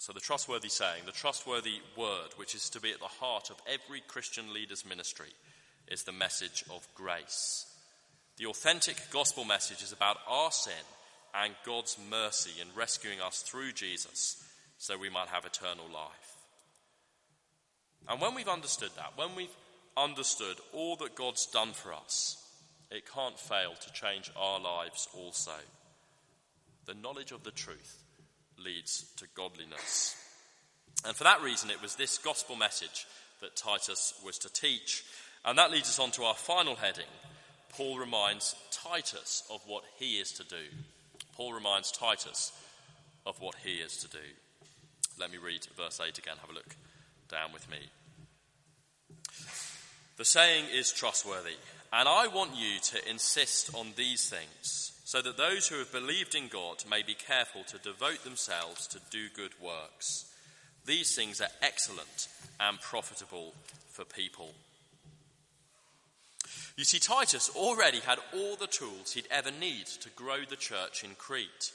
So, 0.08 0.13
the 0.13 0.22
trustworthy 0.22 0.70
saying, 0.70 1.04
the 1.06 1.12
trustworthy 1.12 1.82
word, 1.98 2.30
which 2.38 2.56
is 2.56 2.70
to 2.70 2.80
be 2.80 2.93
at 2.93 3.00
the 3.00 3.08
heart 3.08 3.50
of 3.50 3.62
every 3.67 4.00
Christian 4.00 4.54
leader's 4.54 4.86
ministry, 4.86 5.28
is 5.89 6.04
the 6.04 6.13
message 6.13 6.63
of 6.70 6.88
grace. 6.96 7.65
The 8.38 8.46
authentic 8.46 8.96
gospel 9.12 9.43
message 9.43 9.84
is 9.84 9.91
about 9.91 10.15
our 10.26 10.50
sin 10.50 10.72
and 11.36 11.54
God's 11.65 11.98
mercy 12.10 12.52
in 12.62 12.70
rescuing 12.74 13.20
us 13.20 13.41
through 13.41 13.74
Jesus 13.74 14.41
so 14.78 14.98
we 14.98 15.10
might 15.10 15.28
have 15.28 15.43
eternal 15.43 15.89
life. 15.93 16.38
And 18.08 18.22
when 18.22 18.34
we've 18.34 18.48
understood 18.48 18.91
that, 18.96 19.17
when 19.17 19.36
we've 19.36 19.58
understood 19.98 20.56
all 20.72 20.96
that 21.02 21.15
God's 21.15 21.48
done 21.48 21.74
for 21.74 21.93
us, 21.93 22.41
it 22.89 23.04
can't 23.13 23.38
fail 23.38 23.74
to 23.74 23.91
change 23.91 24.32
our 24.38 24.62
lives 24.62 25.10
also. 25.13 25.52
The 26.86 26.93
knowledge 26.93 27.34
of 27.34 27.43
the 27.43 27.52
truth 27.52 28.06
leads 28.63 29.06
to 29.17 29.26
godliness. 29.36 30.15
And 31.06 31.15
for 31.15 31.24
that 31.24 31.41
reason, 31.41 31.70
it 31.70 31.82
was 31.82 31.96
this 31.96 32.17
gospel 32.17 32.56
message 32.56 33.06
that 33.41 33.56
Titus 33.56 34.13
was 34.26 34.38
to 34.39 34.52
teach. 34.52 35.04
And 35.46 35.58
that 35.58 35.72
leads 35.72 35.89
us 35.89 36.00
on 36.00 36.12
to 36.12 36.24
our 36.24 36.36
final 36.36 36.76
heading. 36.76 37.06
Paul 37.70 38.00
reminds 38.00 38.56
Titus 38.72 39.43
of 39.52 39.62
what 39.67 39.84
he 39.98 40.20
is 40.20 40.32
to 40.34 40.43
do. 40.43 40.63
Paul 41.36 41.54
reminds 41.54 41.91
Titus 41.91 42.52
of 43.26 43.39
what 43.39 43.56
he 43.63 43.76
is 43.76 43.98
to 43.98 44.10
do. 44.10 44.24
Let 45.20 45.32
me 45.32 45.38
read 45.38 45.67
verse 45.78 46.00
8 46.00 46.17
again. 46.17 46.36
Have 46.41 46.50
a 46.50 46.54
look 46.54 46.76
down 47.30 47.54
with 47.54 47.70
me. 47.70 47.78
The 50.17 50.26
saying 50.26 50.65
is 50.74 50.91
trustworthy, 50.91 51.56
and 51.93 52.10
I 52.10 52.28
want 52.28 52.56
you 52.56 52.80
to 52.80 53.10
insist 53.10 53.76
on 53.76 53.93
these 53.96 54.30
things 54.30 54.96
so 55.08 55.22
that 55.22 55.38
those 55.38 55.70
who 55.70 55.78
have 55.78 55.89
believed 55.93 56.36
in 56.36 56.50
God 56.50 56.84
may 56.91 57.02
be 57.02 57.13
careful 57.13 57.63
to 57.63 57.78
devote 57.78 58.26
themselves 58.26 58.88
to 58.88 59.00
do 59.10 59.30
good 59.34 59.54
works. 59.63 60.26
These 60.86 61.15
things 61.15 61.39
are 61.39 61.48
excellent 61.62 62.28
and 62.60 62.78
profitable 62.82 63.54
for 63.88 64.04
people. 64.04 64.50
You 66.76 66.84
see, 66.84 67.00
Titus 67.00 67.50
already 67.56 68.00
had 68.00 68.20
all 68.34 68.58
the 68.58 68.67
tools 68.67 69.13
he'd 69.13 69.30
ever 69.32 69.50
need 69.50 69.86
to 70.02 70.10
grow 70.10 70.39
the 70.39 70.58
church 70.58 71.06
in 71.06 71.12
Crete, 71.17 71.72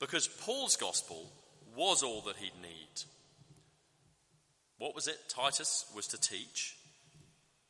because 0.00 0.26
Paul's 0.26 0.76
gospel 0.76 1.26
was 1.76 2.02
all 2.02 2.22
that 2.22 2.36
he'd 2.36 2.62
need. 2.62 3.02
What 4.78 4.94
was 4.94 5.08
it 5.08 5.18
Titus 5.28 5.84
was 5.94 6.06
to 6.06 6.18
teach? 6.18 6.74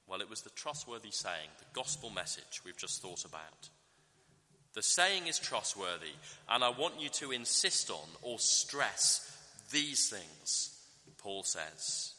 Well, 0.07 0.20
it 0.20 0.31
was 0.31 0.42
the 0.42 0.51
trustworthy 0.51 1.11
saying, 1.11 1.49
the 1.59 1.64
gospel 1.75 2.11
message 2.11 2.61
we've 2.64 2.79
just 2.79 3.03
thought 3.03 3.25
about. 3.25 3.68
The 4.76 4.82
saying 4.82 5.26
is 5.26 5.38
trustworthy, 5.38 6.12
and 6.50 6.62
I 6.62 6.68
want 6.68 7.00
you 7.00 7.08
to 7.08 7.32
insist 7.32 7.88
on 7.88 8.08
or 8.20 8.38
stress 8.38 9.22
these 9.72 10.10
things, 10.10 10.78
Paul 11.16 11.44
says. 11.44 12.12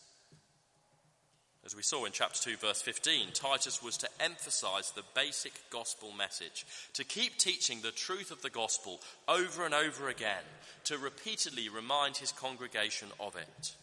As 1.63 1.75
we 1.75 1.83
saw 1.83 2.05
in 2.05 2.13
chapter 2.13 2.49
2, 2.49 2.57
verse 2.57 2.81
15, 2.81 3.27
Titus 3.33 3.83
was 3.83 3.97
to 3.97 4.09
emphasize 4.19 4.89
the 4.89 5.03
basic 5.13 5.51
gospel 5.69 6.11
message, 6.17 6.65
to 6.93 7.03
keep 7.03 7.37
teaching 7.37 7.81
the 7.81 7.91
truth 7.91 8.31
of 8.31 8.41
the 8.41 8.49
gospel 8.49 9.01
over 9.27 9.63
and 9.63 9.75
over 9.75 10.09
again, 10.09 10.43
to 10.85 10.97
repeatedly 10.97 11.69
remind 11.69 12.17
his 12.17 12.31
congregation 12.31 13.09
of 13.19 13.35
it. 13.35 13.75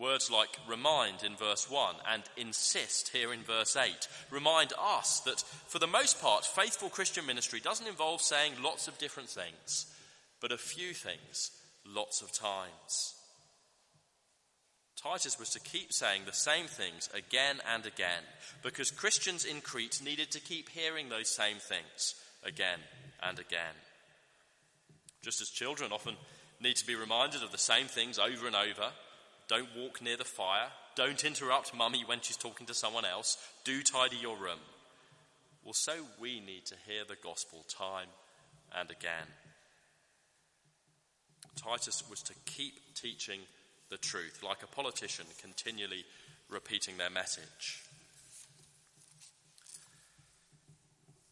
Words 0.00 0.30
like 0.30 0.56
remind 0.66 1.22
in 1.22 1.36
verse 1.36 1.70
1 1.70 1.94
and 2.10 2.22
insist 2.38 3.10
here 3.10 3.34
in 3.34 3.40
verse 3.40 3.76
8 3.76 4.08
remind 4.30 4.72
us 4.80 5.20
that, 5.26 5.44
for 5.68 5.78
the 5.78 5.86
most 5.86 6.22
part, 6.22 6.46
faithful 6.46 6.88
Christian 6.88 7.26
ministry 7.26 7.60
doesn't 7.60 7.86
involve 7.86 8.22
saying 8.22 8.54
lots 8.62 8.88
of 8.88 8.96
different 8.96 9.28
things, 9.28 9.84
but 10.40 10.52
a 10.52 10.56
few 10.56 10.94
things 10.94 11.50
lots 11.84 12.22
of 12.22 12.32
times. 12.32 13.14
Titus 14.96 15.38
was 15.38 15.50
to 15.50 15.60
keep 15.60 15.92
saying 15.92 16.22
the 16.24 16.32
same 16.32 16.66
things 16.66 17.10
again 17.12 17.56
and 17.70 17.84
again 17.84 18.22
because 18.62 18.90
Christians 18.90 19.44
in 19.44 19.60
Crete 19.60 20.00
needed 20.02 20.30
to 20.30 20.40
keep 20.40 20.70
hearing 20.70 21.10
those 21.10 21.28
same 21.28 21.58
things 21.58 22.14
again 22.42 22.78
and 23.22 23.38
again. 23.38 23.76
Just 25.22 25.42
as 25.42 25.50
children 25.50 25.92
often 25.92 26.16
need 26.58 26.76
to 26.76 26.86
be 26.86 26.94
reminded 26.94 27.42
of 27.42 27.52
the 27.52 27.58
same 27.58 27.86
things 27.86 28.18
over 28.18 28.46
and 28.46 28.56
over 28.56 28.92
don't 29.50 29.76
walk 29.76 30.00
near 30.00 30.16
the 30.16 30.24
fire. 30.24 30.68
Don't 30.94 31.24
interrupt 31.24 31.74
mummy 31.74 32.04
when 32.06 32.20
she's 32.20 32.36
talking 32.36 32.68
to 32.68 32.74
someone 32.74 33.04
else. 33.04 33.36
Do 33.64 33.82
tidy 33.82 34.16
your 34.16 34.36
room. 34.36 34.60
Well, 35.64 35.74
so 35.74 35.92
we 36.20 36.38
need 36.38 36.66
to 36.66 36.76
hear 36.86 37.02
the 37.06 37.16
gospel 37.20 37.64
time 37.68 38.06
and 38.78 38.92
again. 38.92 39.26
Titus 41.56 42.04
was 42.08 42.22
to 42.22 42.34
keep 42.46 42.74
teaching 42.94 43.40
the 43.90 43.98
truth, 43.98 44.40
like 44.40 44.62
a 44.62 44.68
politician 44.68 45.26
continually 45.42 46.04
repeating 46.48 46.96
their 46.96 47.10
message. 47.10 47.82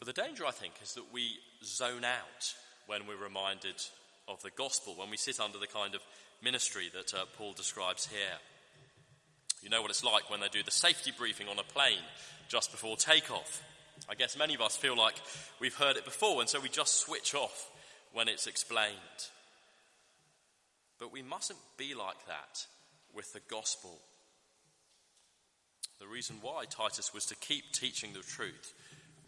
But 0.00 0.06
the 0.06 0.22
danger, 0.22 0.44
I 0.44 0.50
think, 0.50 0.74
is 0.82 0.94
that 0.94 1.12
we 1.12 1.36
zone 1.64 2.04
out 2.04 2.54
when 2.88 3.06
we're 3.06 3.22
reminded 3.22 3.76
of 4.26 4.42
the 4.42 4.50
gospel, 4.50 4.96
when 4.96 5.08
we 5.08 5.16
sit 5.16 5.38
under 5.38 5.58
the 5.58 5.68
kind 5.68 5.94
of 5.94 6.00
ministry 6.42 6.90
that 6.94 7.14
uh, 7.14 7.24
Paul 7.36 7.52
describes 7.52 8.06
here. 8.06 8.38
You 9.62 9.70
know 9.70 9.82
what 9.82 9.90
it's 9.90 10.04
like 10.04 10.30
when 10.30 10.40
they 10.40 10.48
do 10.48 10.62
the 10.62 10.70
safety 10.70 11.12
briefing 11.16 11.48
on 11.48 11.58
a 11.58 11.62
plane 11.62 12.04
just 12.48 12.70
before 12.70 12.96
takeoff. 12.96 13.62
I 14.08 14.14
guess 14.14 14.38
many 14.38 14.54
of 14.54 14.60
us 14.60 14.76
feel 14.76 14.96
like 14.96 15.20
we've 15.60 15.74
heard 15.74 15.96
it 15.96 16.04
before, 16.04 16.40
and 16.40 16.48
so 16.48 16.60
we 16.60 16.68
just 16.68 16.96
switch 16.96 17.34
off 17.34 17.70
when 18.12 18.28
it's 18.28 18.46
explained. 18.46 18.94
But 20.98 21.12
we 21.12 21.22
mustn't 21.22 21.58
be 21.76 21.94
like 21.94 22.26
that 22.26 22.66
with 23.14 23.32
the 23.32 23.40
gospel. 23.50 23.98
The 26.00 26.06
reason 26.06 26.36
why 26.40 26.64
Titus 26.70 27.12
was 27.12 27.26
to 27.26 27.36
keep 27.36 27.72
teaching 27.72 28.12
the 28.12 28.20
truth 28.20 28.72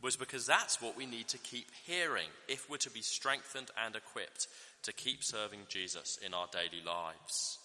was 0.02 0.16
because 0.16 0.46
that's 0.46 0.80
what 0.80 0.96
we 0.96 1.04
need 1.04 1.28
to 1.28 1.38
keep 1.38 1.66
hearing 1.84 2.28
if 2.48 2.70
we're 2.70 2.78
to 2.78 2.90
be 2.90 3.02
strengthened 3.02 3.70
and 3.84 3.94
equipped 3.94 4.46
to 4.82 4.92
keep 4.92 5.22
serving 5.22 5.60
Jesus 5.68 6.18
in 6.24 6.34
our 6.34 6.46
daily 6.52 6.82
lives. 6.84 7.58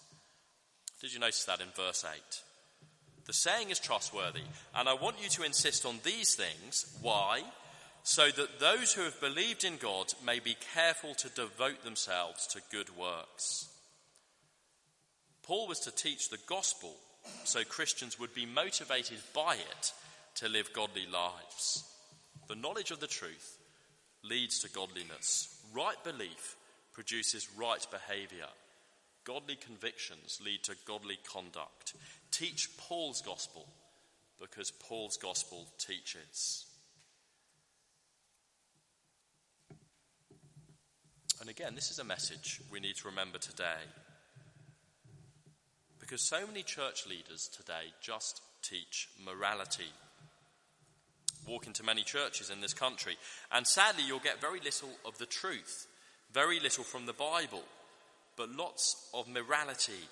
Did 1.00 1.12
you 1.12 1.20
notice 1.20 1.44
that 1.44 1.60
in 1.60 1.68
verse 1.76 2.04
8? 2.04 2.20
The 3.26 3.32
saying 3.32 3.70
is 3.70 3.80
trustworthy, 3.80 4.42
and 4.74 4.88
I 4.88 4.94
want 4.94 5.22
you 5.22 5.28
to 5.30 5.42
insist 5.42 5.84
on 5.84 5.98
these 6.04 6.34
things. 6.34 6.96
Why? 7.02 7.42
So 8.04 8.28
that 8.30 8.60
those 8.60 8.92
who 8.92 9.02
have 9.02 9.20
believed 9.20 9.64
in 9.64 9.78
God 9.78 10.14
may 10.24 10.38
be 10.38 10.56
careful 10.74 11.14
to 11.16 11.28
devote 11.30 11.82
themselves 11.82 12.46
to 12.48 12.60
good 12.70 12.96
works. 12.96 13.68
Paul 15.42 15.66
was 15.66 15.80
to 15.80 15.90
teach 15.90 16.28
the 16.28 16.38
gospel 16.46 16.94
so 17.44 17.64
Christians 17.64 18.18
would 18.18 18.34
be 18.34 18.46
motivated 18.46 19.18
by 19.34 19.56
it 19.56 19.92
to 20.36 20.48
live 20.48 20.72
godly 20.72 21.06
lives. 21.12 21.84
The 22.48 22.54
knowledge 22.54 22.92
of 22.92 23.00
the 23.00 23.06
truth 23.06 23.58
leads 24.22 24.60
to 24.60 24.70
godliness. 24.70 25.60
Right 25.74 26.02
belief 26.04 26.56
produces 26.96 27.46
right 27.58 27.86
behavior. 27.90 28.46
Godly 29.24 29.56
convictions 29.56 30.40
lead 30.42 30.62
to 30.62 30.74
godly 30.86 31.18
conduct. 31.30 31.92
Teach 32.30 32.70
Paul's 32.78 33.20
gospel 33.20 33.68
because 34.40 34.70
Paul's 34.70 35.18
gospel 35.18 35.66
teaches. 35.76 36.64
And 41.38 41.50
again, 41.50 41.74
this 41.74 41.90
is 41.90 41.98
a 41.98 42.04
message 42.04 42.62
we 42.72 42.80
need 42.80 42.96
to 42.96 43.08
remember 43.08 43.36
today. 43.36 43.84
Because 46.00 46.22
so 46.22 46.46
many 46.46 46.62
church 46.62 47.06
leaders 47.06 47.50
today 47.54 47.92
just 48.00 48.40
teach 48.62 49.10
morality. 49.22 49.92
Walk 51.46 51.66
into 51.66 51.84
many 51.84 52.04
churches 52.04 52.48
in 52.48 52.62
this 52.62 52.72
country, 52.72 53.16
and 53.52 53.66
sadly, 53.66 54.02
you'll 54.06 54.18
get 54.18 54.40
very 54.40 54.60
little 54.60 54.90
of 55.04 55.18
the 55.18 55.26
truth, 55.26 55.86
very 56.36 56.60
little 56.60 56.84
from 56.84 57.06
the 57.06 57.14
Bible, 57.14 57.62
but 58.36 58.50
lots 58.50 59.08
of 59.14 59.26
morality, 59.26 60.04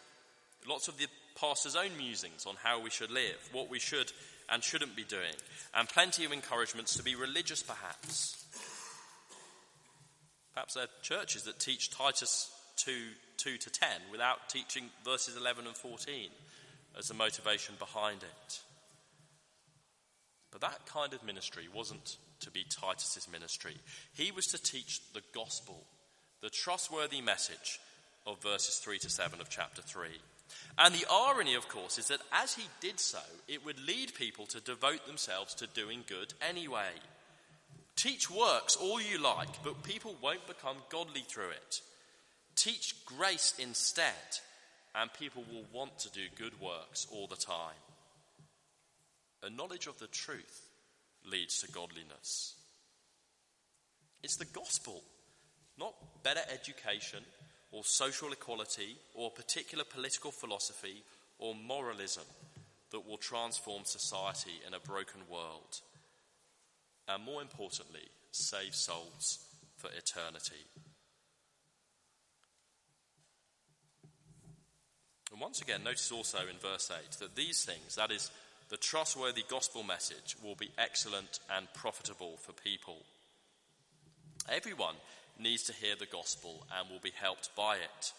lots 0.66 0.88
of 0.88 0.96
the 0.96 1.06
pastor's 1.38 1.76
own 1.76 1.94
musings 1.98 2.46
on 2.46 2.54
how 2.62 2.80
we 2.80 2.88
should 2.88 3.10
live, 3.10 3.36
what 3.52 3.68
we 3.68 3.78
should 3.78 4.10
and 4.48 4.64
shouldn't 4.64 4.96
be 4.96 5.04
doing, 5.04 5.34
and 5.74 5.86
plenty 5.86 6.24
of 6.24 6.32
encouragements 6.32 6.96
to 6.96 7.02
be 7.02 7.14
religious, 7.14 7.62
perhaps. 7.62 8.42
Perhaps 10.54 10.72
there 10.72 10.84
are 10.84 11.02
churches 11.02 11.42
that 11.42 11.60
teach 11.60 11.90
Titus 11.90 12.50
2, 12.76 12.92
2 13.36 13.58
to 13.58 13.70
10 13.70 13.88
without 14.10 14.48
teaching 14.48 14.84
verses 15.04 15.36
11 15.36 15.66
and 15.66 15.76
14 15.76 16.30
as 16.98 17.08
the 17.08 17.14
motivation 17.14 17.74
behind 17.78 18.22
it. 18.22 18.60
But 20.50 20.62
that 20.62 20.86
kind 20.86 21.12
of 21.12 21.22
ministry 21.22 21.68
wasn't 21.74 22.16
to 22.40 22.50
be 22.50 22.64
Titus's 22.64 23.28
ministry. 23.30 23.76
He 24.14 24.32
was 24.32 24.46
to 24.46 24.62
teach 24.62 25.00
the 25.12 25.22
gospel, 25.34 25.84
the 26.44 26.50
trustworthy 26.50 27.22
message 27.22 27.80
of 28.26 28.42
verses 28.42 28.76
3 28.76 28.98
to 28.98 29.08
7 29.08 29.40
of 29.40 29.48
chapter 29.48 29.80
3. 29.80 30.08
And 30.76 30.94
the 30.94 31.06
irony, 31.10 31.54
of 31.54 31.70
course, 31.70 31.96
is 31.96 32.08
that 32.08 32.20
as 32.32 32.54
he 32.54 32.64
did 32.82 33.00
so, 33.00 33.22
it 33.48 33.64
would 33.64 33.82
lead 33.86 34.14
people 34.14 34.44
to 34.48 34.60
devote 34.60 35.06
themselves 35.06 35.54
to 35.54 35.66
doing 35.68 36.04
good 36.06 36.34
anyway. 36.46 36.90
Teach 37.96 38.30
works 38.30 38.76
all 38.76 39.00
you 39.00 39.18
like, 39.18 39.62
but 39.62 39.84
people 39.84 40.16
won't 40.22 40.46
become 40.46 40.76
godly 40.90 41.22
through 41.22 41.48
it. 41.48 41.80
Teach 42.56 42.94
grace 43.06 43.54
instead, 43.58 44.04
and 44.94 45.10
people 45.14 45.44
will 45.50 45.64
want 45.72 45.98
to 46.00 46.10
do 46.10 46.26
good 46.36 46.60
works 46.60 47.06
all 47.10 47.26
the 47.26 47.36
time. 47.36 47.72
A 49.42 49.48
knowledge 49.48 49.86
of 49.86 49.98
the 49.98 50.08
truth 50.08 50.68
leads 51.24 51.62
to 51.62 51.72
godliness. 51.72 52.54
It's 54.22 54.36
the 54.36 54.44
gospel, 54.44 55.02
not 55.78 55.94
better 56.22 56.40
education 56.52 57.20
or 57.72 57.84
social 57.84 58.32
equality 58.32 58.96
or 59.14 59.30
particular 59.30 59.84
political 59.84 60.30
philosophy 60.30 61.02
or 61.38 61.54
moralism 61.54 62.24
that 62.90 63.06
will 63.06 63.16
transform 63.16 63.84
society 63.84 64.60
in 64.66 64.74
a 64.74 64.80
broken 64.80 65.20
world 65.30 65.80
and 67.08 67.24
more 67.24 67.42
importantly, 67.42 68.08
save 68.30 68.74
souls 68.74 69.38
for 69.76 69.88
eternity. 69.88 70.64
And 75.30 75.40
once 75.40 75.60
again, 75.60 75.82
notice 75.84 76.12
also 76.12 76.38
in 76.38 76.56
verse 76.60 76.90
8 76.90 77.18
that 77.18 77.36
these 77.36 77.64
things, 77.64 77.96
that 77.96 78.10
is, 78.10 78.30
the 78.70 78.76
trustworthy 78.76 79.44
gospel 79.48 79.82
message, 79.82 80.36
will 80.42 80.54
be 80.54 80.70
excellent 80.78 81.40
and 81.54 81.66
profitable 81.74 82.36
for 82.38 82.52
people. 82.52 82.98
Everyone 84.48 84.94
needs 85.38 85.64
to 85.64 85.72
hear 85.72 85.94
the 85.98 86.06
gospel 86.06 86.66
and 86.76 86.90
will 86.90 87.00
be 87.00 87.12
helped 87.20 87.54
by 87.56 87.76
it. 87.76 88.12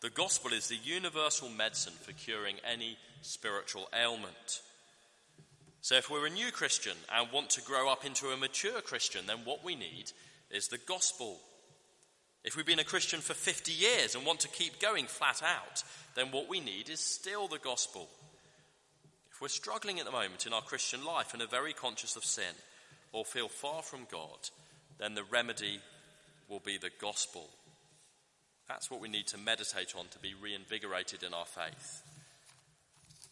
The 0.00 0.10
gospel 0.10 0.52
is 0.52 0.68
the 0.68 0.76
universal 0.76 1.48
medicine 1.48 1.92
for 2.00 2.12
curing 2.12 2.56
any 2.70 2.98
spiritual 3.20 3.88
ailment. 3.94 4.60
So, 5.80 5.96
if 5.96 6.10
we're 6.10 6.26
a 6.26 6.30
new 6.30 6.50
Christian 6.50 6.96
and 7.12 7.32
want 7.32 7.50
to 7.50 7.62
grow 7.62 7.90
up 7.90 8.04
into 8.04 8.28
a 8.28 8.36
mature 8.36 8.80
Christian, 8.80 9.26
then 9.26 9.38
what 9.44 9.64
we 9.64 9.74
need 9.74 10.12
is 10.50 10.68
the 10.68 10.78
gospel. 10.78 11.38
If 12.44 12.56
we've 12.56 12.66
been 12.66 12.78
a 12.78 12.84
Christian 12.84 13.20
for 13.20 13.34
50 13.34 13.72
years 13.72 14.14
and 14.14 14.26
want 14.26 14.40
to 14.40 14.48
keep 14.48 14.80
going 14.80 15.06
flat 15.06 15.42
out, 15.42 15.84
then 16.14 16.32
what 16.32 16.48
we 16.48 16.60
need 16.60 16.88
is 16.88 17.00
still 17.00 17.46
the 17.46 17.58
gospel. 17.58 18.08
If 19.30 19.40
we're 19.40 19.48
struggling 19.48 20.00
at 20.00 20.04
the 20.04 20.12
moment 20.12 20.46
in 20.46 20.52
our 20.52 20.62
Christian 20.62 21.04
life 21.04 21.32
and 21.32 21.42
are 21.42 21.46
very 21.46 21.72
conscious 21.72 22.16
of 22.16 22.24
sin 22.24 22.54
or 23.12 23.24
feel 23.24 23.48
far 23.48 23.82
from 23.82 24.06
God, 24.10 24.50
then 24.98 25.14
the 25.14 25.24
remedy 25.24 25.80
will 26.52 26.60
be 26.60 26.78
the 26.78 26.90
gospel. 27.00 27.48
That's 28.68 28.90
what 28.90 29.00
we 29.00 29.08
need 29.08 29.26
to 29.28 29.38
meditate 29.38 29.94
on 29.98 30.06
to 30.12 30.18
be 30.18 30.34
reinvigorated 30.40 31.22
in 31.22 31.32
our 31.32 31.46
faith. 31.46 32.02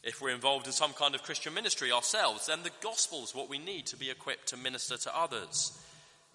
If 0.02 0.22
we're 0.22 0.34
involved 0.34 0.66
in 0.66 0.72
some 0.72 0.94
kind 0.94 1.14
of 1.14 1.22
Christian 1.22 1.52
ministry 1.52 1.92
ourselves, 1.92 2.46
then 2.46 2.62
the 2.62 2.70
gospel 2.80 3.22
is 3.22 3.34
what 3.34 3.50
we 3.50 3.58
need 3.58 3.86
to 3.86 3.98
be 3.98 4.10
equipped 4.10 4.48
to 4.48 4.56
minister 4.56 4.96
to 4.96 5.16
others. 5.16 5.78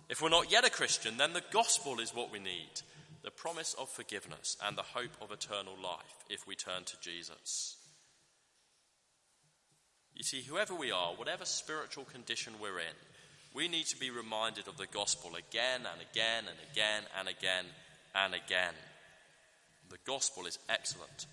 If 0.07 0.21
we're 0.21 0.29
not 0.29 0.51
yet 0.51 0.65
a 0.65 0.69
Christian, 0.69 1.17
then 1.17 1.33
the 1.33 1.41
gospel 1.51 1.99
is 1.99 2.13
what 2.13 2.31
we 2.31 2.39
need 2.39 2.81
the 3.23 3.31
promise 3.31 3.73
of 3.79 3.89
forgiveness 3.89 4.55
and 4.63 4.77
the 4.77 4.83
hope 4.83 5.17
of 5.19 5.31
eternal 5.31 5.73
life 5.83 6.23
if 6.29 6.45
we 6.45 6.53
turn 6.53 6.83
to 6.85 6.95
Jesus. 7.01 7.75
You 10.13 10.21
see, 10.21 10.43
whoever 10.43 10.75
we 10.75 10.91
are, 10.91 11.13
whatever 11.13 11.43
spiritual 11.43 12.05
condition 12.05 12.53
we're 12.61 12.77
in, 12.77 12.95
we 13.55 13.67
need 13.69 13.85
to 13.85 13.99
be 13.99 14.11
reminded 14.11 14.67
of 14.67 14.77
the 14.77 14.87
gospel 14.87 15.31
again 15.35 15.81
and 15.91 16.01
again 16.11 16.43
and 16.47 16.57
again 16.71 17.03
and 17.17 17.27
again 17.29 17.65
and 18.13 18.33
again. 18.33 18.73
The 19.89 19.97
gospel 20.05 20.45
is 20.45 20.59
excellent 20.67 21.25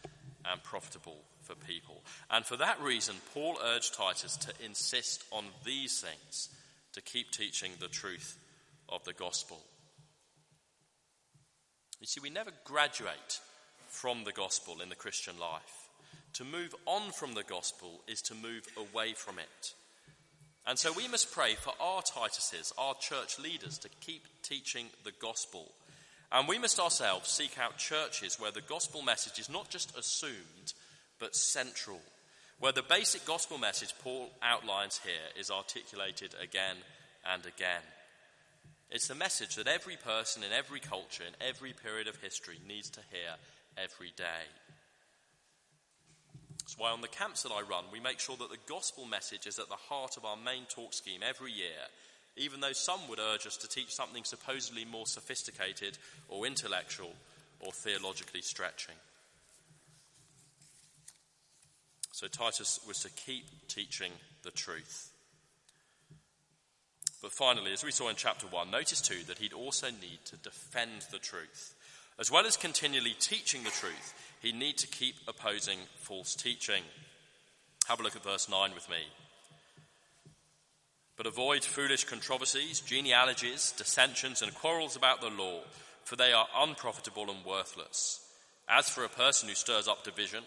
and 0.45 0.63
profitable 0.63 1.19
for 1.43 1.57
people. 1.57 2.03
And 2.31 2.47
for 2.47 2.57
that 2.59 2.81
reason, 2.81 3.17
Paul 3.35 3.59
urged 3.65 3.95
Titus 3.95 4.37
to 4.37 4.53
insist 4.65 5.25
on 5.33 5.45
these 5.65 6.01
things, 6.01 6.49
to 6.93 7.01
keep 7.01 7.33
teaching 7.33 7.73
the 7.81 7.89
truth 7.89 8.39
of 8.89 9.03
the 9.05 9.13
gospel. 9.13 9.61
You 12.01 12.07
see, 12.07 12.21
we 12.21 12.31
never 12.31 12.51
graduate 12.65 13.41
from 13.89 14.25
the 14.25 14.33
gospel 14.33 14.81
in 14.81 14.89
the 14.89 14.95
Christian 14.95 15.39
life. 15.41 15.89
To 16.35 16.45
move 16.45 16.75
on 16.87 17.11
from 17.13 17.35
the 17.35 17.43
gospel 17.43 18.01
is 18.07 18.23
to 18.23 18.35
move 18.35 18.67
away 18.77 19.13
from 19.13 19.39
it. 19.39 19.75
And 20.67 20.79
so 20.79 20.93
we 20.93 21.09
must 21.09 21.33
pray 21.33 21.55
for 21.55 21.73
our 21.81 22.03
Tituses, 22.03 22.73
our 22.79 22.95
church 22.95 23.39
leaders, 23.39 23.79
to 23.79 23.89
keep 24.01 24.27
teaching 24.43 24.87
the 25.05 25.13
gospel. 25.19 25.73
And 26.31 26.49
we 26.49 26.59
must 26.59 26.79
ourselves 26.79 27.31
seek 27.31 27.59
out 27.59 27.79
churches 27.79 28.39
where 28.39 28.53
the 28.53 28.61
gospel 28.61 29.03
message 29.03 29.39
is 29.39 29.51
not 29.51 29.71
just 29.71 29.97
assumed, 29.99 30.73
but 31.19 31.35
central, 31.35 32.01
where 32.61 32.73
the 32.73 32.83
basic 32.83 33.27
gospel 33.27 33.59
message 33.59 33.93
Paul 34.03 34.31
outlines 34.41 35.01
here 35.05 35.39
is 35.39 35.51
articulated 35.51 36.35
again 36.41 36.77
and 37.31 37.45
again. 37.45 37.83
It's 38.91 39.09
the 39.09 39.15
message 39.15 39.57
that 39.57 39.67
every 39.67 39.97
person 39.97 40.43
in 40.43 40.53
every 40.53 40.81
culture, 40.81 41.25
in 41.27 41.47
every 41.47 41.73
period 41.73 42.09
of 42.09 42.17
history, 42.17 42.59
needs 42.69 42.91
to 42.91 43.01
hear 43.11 43.37
every 43.77 44.13
day. 44.17 44.47
That's 46.73 46.81
why 46.81 46.91
on 46.91 47.03
the 47.03 47.09
camps 47.09 47.43
that 47.43 47.53
I 47.53 47.61
run, 47.61 47.85
we 47.93 48.01
make 48.01 48.19
sure 48.19 48.37
that 48.39 48.49
the 48.49 48.57
gospel 48.67 49.05
message 49.05 49.47
is 49.47 49.59
at 49.59 49.69
the 49.69 49.75
heart 49.75 50.17
of 50.17 50.25
our 50.25 50.39
main 50.39 50.65
talk 50.71 50.95
scheme 50.95 51.21
every 51.23 51.53
year, 51.53 51.91
even 52.39 52.61
though 52.61 52.73
some 52.73 53.01
would 53.11 53.19
urge 53.19 53.47
us 53.47 53.59
to 53.59 53.69
teach 53.69 53.95
something 53.95 54.25
supposedly 54.25 54.87
more 54.87 55.05
sophisticated 55.05 55.99
or 56.31 56.47
intellectual 56.47 57.13
or 57.61 57.73
theologically 57.73 58.41
stretching. 58.41 58.95
So 62.13 62.27
Titus 62.27 62.81
was 62.89 63.01
to 63.01 63.11
keep 63.11 63.69
teaching 63.69 64.13
the 64.43 64.51
truth. 64.51 65.11
But 67.21 67.33
finally, 67.33 67.75
as 67.75 67.85
we 67.85 67.91
saw 67.91 68.09
in 68.09 68.17
chapter 68.17 68.47
1, 68.47 68.71
notice 68.71 69.03
too 69.03 69.23
that 69.27 69.37
he'd 69.37 69.53
also 69.53 69.89
need 69.89 70.21
to 70.25 70.37
defend 70.37 71.03
the 71.11 71.19
truth. 71.19 71.75
As 72.23 72.31
well 72.31 72.47
as 72.47 72.57
continually 72.57 73.17
teaching 73.19 73.65
the 73.65 73.71
truth, 73.71 74.15
he'd 74.43 74.55
need 74.55 74.79
to 74.79 74.87
keep 74.87 75.17
opposing 75.27 75.81
false 75.97 76.37
teaching. 76.37 76.85
Have 77.89 77.99
a 77.99 78.05
look 78.05 78.15
at 78.15 78.23
verse 78.23 78.49
9 78.49 78.75
with 78.77 78.89
me. 78.89 79.09
But 81.17 81.27
avoid 81.27 81.65
foolish 81.65 82.05
controversies, 82.05 82.79
genealogies, 82.79 83.75
dissensions, 83.77 84.41
and 84.41 84.55
quarrels 84.55 84.95
about 84.95 85.21
the 85.21 85.31
law, 85.31 85.63
for 86.05 86.15
they 86.15 86.33
are 86.33 86.47
unprofitable 86.59 87.29
and 87.29 87.45
worthless. 87.45 88.21
As 88.69 88.89
for 88.89 89.03
a 89.05 89.09
person 89.09 89.49
who 89.49 89.57
stirs 89.57 89.89
up 89.89 90.05
division, 90.05 90.45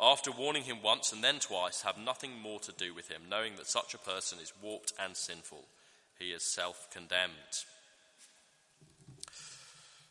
after 0.00 0.32
warning 0.32 0.62
him 0.62 0.78
once 0.82 1.12
and 1.12 1.22
then 1.22 1.40
twice, 1.40 1.82
have 1.82 1.98
nothing 1.98 2.40
more 2.40 2.60
to 2.60 2.72
do 2.72 2.94
with 2.94 3.10
him, 3.10 3.20
knowing 3.28 3.56
that 3.56 3.66
such 3.66 3.92
a 3.92 3.98
person 3.98 4.38
is 4.40 4.54
warped 4.62 4.94
and 4.98 5.14
sinful. 5.14 5.64
He 6.18 6.30
is 6.30 6.42
self 6.42 6.88
condemned. 6.90 7.66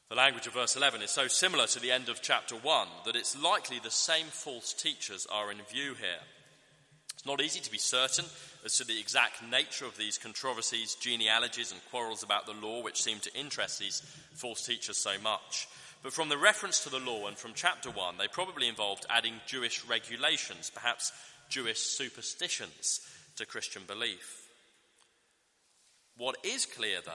The 0.09 0.15
language 0.15 0.47
of 0.47 0.53
verse 0.53 0.77
11 0.77 1.01
is 1.01 1.11
so 1.11 1.27
similar 1.27 1.67
to 1.67 1.81
the 1.81 1.91
end 1.91 2.07
of 2.07 2.21
chapter 2.21 2.55
1 2.55 2.87
that 3.05 3.17
it's 3.17 3.41
likely 3.41 3.79
the 3.79 3.91
same 3.91 4.27
false 4.27 4.71
teachers 4.71 5.27
are 5.29 5.51
in 5.51 5.57
view 5.69 5.95
here. 5.95 6.21
It's 7.13 7.25
not 7.25 7.41
easy 7.41 7.59
to 7.59 7.71
be 7.71 7.77
certain 7.77 8.23
as 8.63 8.77
to 8.77 8.85
the 8.85 8.97
exact 8.97 9.43
nature 9.43 9.83
of 9.83 9.97
these 9.97 10.17
controversies, 10.17 10.95
genealogies, 10.95 11.73
and 11.73 11.81
quarrels 11.91 12.23
about 12.23 12.45
the 12.45 12.53
law 12.53 12.81
which 12.81 13.01
seem 13.01 13.19
to 13.19 13.37
interest 13.37 13.79
these 13.79 14.01
false 14.33 14.65
teachers 14.65 14.97
so 14.97 15.19
much. 15.21 15.67
But 16.03 16.13
from 16.13 16.29
the 16.29 16.37
reference 16.37 16.83
to 16.83 16.89
the 16.89 16.99
law 16.99 17.27
and 17.27 17.37
from 17.37 17.51
chapter 17.53 17.89
1, 17.89 18.15
they 18.17 18.27
probably 18.29 18.69
involved 18.69 19.05
adding 19.09 19.33
Jewish 19.45 19.83
regulations, 19.83 20.71
perhaps 20.73 21.11
Jewish 21.49 21.79
superstitions 21.79 23.01
to 23.35 23.45
Christian 23.45 23.81
belief. 23.85 24.47
What 26.15 26.37
is 26.45 26.65
clear, 26.65 26.99
though, 27.03 27.11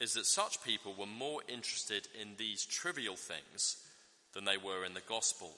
is 0.00 0.12
that 0.12 0.26
such 0.26 0.62
people 0.62 0.94
were 0.98 1.06
more 1.06 1.40
interested 1.48 2.08
in 2.20 2.36
these 2.36 2.64
trivial 2.64 3.16
things 3.16 3.76
than 4.34 4.44
they 4.44 4.56
were 4.56 4.84
in 4.84 4.94
the 4.94 5.00
gospel. 5.08 5.52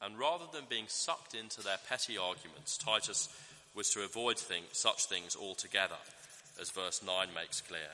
And 0.00 0.18
rather 0.18 0.44
than 0.52 0.64
being 0.68 0.86
sucked 0.88 1.34
into 1.34 1.62
their 1.62 1.78
petty 1.88 2.18
arguments, 2.18 2.76
Titus 2.76 3.28
was 3.74 3.90
to 3.90 4.02
avoid 4.02 4.38
thing, 4.38 4.64
such 4.72 5.06
things 5.06 5.36
altogether, 5.36 5.98
as 6.60 6.70
verse 6.70 7.02
9 7.04 7.28
makes 7.34 7.60
clear. 7.60 7.90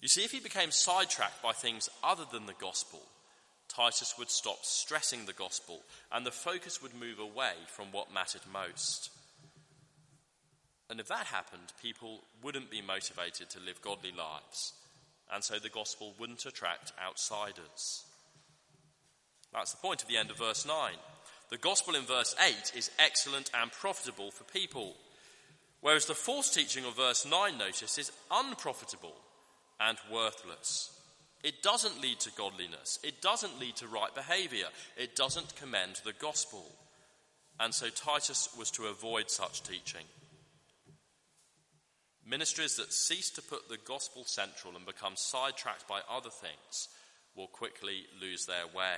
You 0.00 0.08
see, 0.08 0.24
if 0.24 0.32
he 0.32 0.40
became 0.40 0.70
sidetracked 0.70 1.42
by 1.42 1.52
things 1.52 1.88
other 2.02 2.24
than 2.30 2.46
the 2.46 2.52
gospel, 2.60 3.00
Titus 3.68 4.14
would 4.18 4.30
stop 4.30 4.58
stressing 4.62 5.24
the 5.24 5.32
gospel 5.32 5.80
and 6.12 6.24
the 6.24 6.30
focus 6.30 6.82
would 6.82 6.94
move 6.94 7.18
away 7.18 7.52
from 7.66 7.86
what 7.90 8.12
mattered 8.12 8.42
most. 8.52 9.10
And 10.90 11.00
if 11.00 11.08
that 11.08 11.26
happened, 11.26 11.72
people 11.82 12.20
wouldn't 12.42 12.70
be 12.70 12.82
motivated 12.82 13.50
to 13.50 13.60
live 13.60 13.80
godly 13.80 14.12
lives, 14.12 14.74
and 15.32 15.42
so 15.42 15.58
the 15.58 15.70
gospel 15.70 16.14
wouldn't 16.18 16.44
attract 16.44 16.92
outsiders. 17.02 18.04
That's 19.52 19.72
the 19.72 19.80
point 19.80 20.02
of 20.02 20.08
the 20.08 20.16
end 20.16 20.30
of 20.30 20.38
verse 20.38 20.66
9. 20.66 20.92
The 21.50 21.58
gospel 21.58 21.94
in 21.94 22.02
verse 22.02 22.34
8 22.44 22.72
is 22.76 22.90
excellent 22.98 23.50
and 23.58 23.70
profitable 23.72 24.30
for 24.30 24.44
people, 24.44 24.94
whereas 25.80 26.06
the 26.06 26.14
false 26.14 26.52
teaching 26.52 26.84
of 26.84 26.96
verse 26.96 27.24
9, 27.24 27.56
notice, 27.56 27.96
is 27.96 28.12
unprofitable 28.30 29.14
and 29.80 29.96
worthless. 30.12 30.90
It 31.42 31.62
doesn't 31.62 32.00
lead 32.00 32.20
to 32.20 32.32
godliness. 32.32 32.98
It 33.02 33.20
doesn't 33.20 33.60
lead 33.60 33.76
to 33.76 33.86
right 33.86 34.14
behavior. 34.14 34.66
It 34.96 35.14
doesn't 35.14 35.56
commend 35.56 36.00
the 36.04 36.14
gospel. 36.14 36.64
And 37.60 37.74
so 37.74 37.88
Titus 37.90 38.48
was 38.58 38.70
to 38.72 38.86
avoid 38.86 39.30
such 39.30 39.62
teaching. 39.62 40.06
Ministries 42.26 42.76
that 42.76 42.92
cease 42.92 43.30
to 43.30 43.42
put 43.42 43.68
the 43.68 43.76
gospel 43.76 44.24
central 44.24 44.76
and 44.76 44.86
become 44.86 45.14
sidetracked 45.16 45.86
by 45.86 46.00
other 46.10 46.30
things 46.30 46.88
will 47.36 47.48
quickly 47.48 48.04
lose 48.20 48.46
their 48.46 48.66
way. 48.74 48.96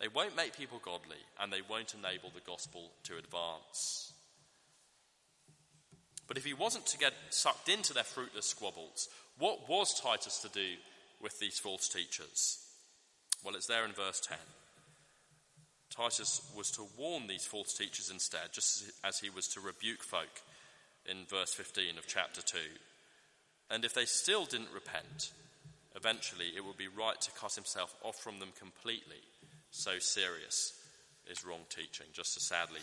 They 0.00 0.08
won't 0.08 0.36
make 0.36 0.56
people 0.56 0.80
godly 0.84 1.16
and 1.40 1.52
they 1.52 1.62
won't 1.68 1.94
enable 1.94 2.30
the 2.30 2.40
gospel 2.44 2.90
to 3.04 3.16
advance. 3.16 4.12
But 6.26 6.36
if 6.36 6.44
he 6.44 6.54
wasn't 6.54 6.86
to 6.86 6.98
get 6.98 7.14
sucked 7.30 7.68
into 7.68 7.94
their 7.94 8.02
fruitless 8.02 8.46
squabbles, 8.46 9.08
what 9.38 9.68
was 9.68 9.98
Titus 10.00 10.38
to 10.40 10.48
do 10.48 10.74
with 11.22 11.38
these 11.38 11.58
false 11.60 11.88
teachers? 11.88 12.58
Well, 13.44 13.54
it's 13.54 13.68
there 13.68 13.84
in 13.84 13.92
verse 13.92 14.20
10. 14.20 14.36
Titus 15.90 16.42
was 16.56 16.70
to 16.72 16.86
warn 16.98 17.28
these 17.28 17.44
false 17.44 17.72
teachers 17.72 18.10
instead, 18.10 18.52
just 18.52 18.90
as 19.04 19.20
he 19.20 19.30
was 19.30 19.46
to 19.48 19.60
rebuke 19.60 20.02
folk 20.02 20.42
in 21.08 21.26
verse 21.28 21.52
15 21.52 21.98
of 21.98 22.06
chapter 22.06 22.42
2. 22.42 22.58
And 23.70 23.84
if 23.84 23.94
they 23.94 24.04
still 24.04 24.44
didn't 24.44 24.72
repent, 24.72 25.32
eventually 25.94 26.52
it 26.56 26.64
would 26.64 26.76
be 26.76 26.88
right 26.88 27.20
to 27.20 27.30
cut 27.32 27.54
himself 27.54 27.94
off 28.02 28.16
from 28.16 28.38
them 28.38 28.50
completely. 28.58 29.22
So 29.70 29.98
serious 29.98 30.74
is 31.28 31.44
wrong 31.44 31.66
teaching. 31.68 32.06
Just 32.12 32.36
as 32.36 32.44
sadly, 32.44 32.80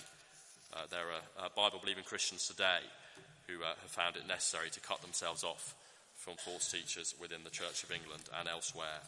uh, 0.74 0.86
there 0.90 1.08
are 1.12 1.46
uh, 1.46 1.50
Bible 1.56 1.80
believing 1.80 2.04
Christians 2.04 2.48
today 2.48 2.80
who 3.48 3.64
uh, 3.64 3.76
have 3.82 3.92
found 3.92 4.16
it 4.16 4.28
necessary 4.28 4.70
to 4.72 4.80
cut 4.80 5.02
themselves 5.02 5.44
off 5.44 5.76
from 6.16 6.36
false 6.38 6.72
teachers 6.72 7.16
within 7.20 7.44
the 7.44 7.50
Church 7.50 7.84
of 7.84 7.92
England 7.92 8.24
and 8.40 8.48
elsewhere. 8.48 9.04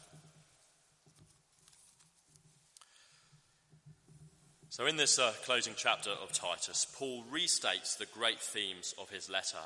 So, 4.69 4.85
in 4.87 4.97
this 4.97 5.19
uh, 5.19 5.31
closing 5.43 5.73
chapter 5.77 6.09
of 6.09 6.33
Titus, 6.33 6.85
Paul 6.97 7.23
restates 7.31 7.97
the 7.97 8.07
great 8.07 8.39
themes 8.39 8.93
of 8.99 9.09
his 9.09 9.29
letter. 9.29 9.57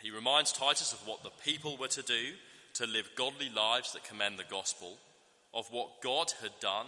He 0.00 0.10
reminds 0.10 0.52
Titus 0.52 0.92
of 0.92 1.06
what 1.06 1.22
the 1.22 1.30
people 1.44 1.76
were 1.76 1.88
to 1.88 2.02
do 2.02 2.32
to 2.74 2.86
live 2.86 3.10
godly 3.16 3.48
lives 3.48 3.92
that 3.92 4.04
commend 4.04 4.38
the 4.38 4.44
gospel, 4.50 4.98
of 5.54 5.66
what 5.70 6.02
God 6.02 6.32
had 6.42 6.52
done, 6.60 6.86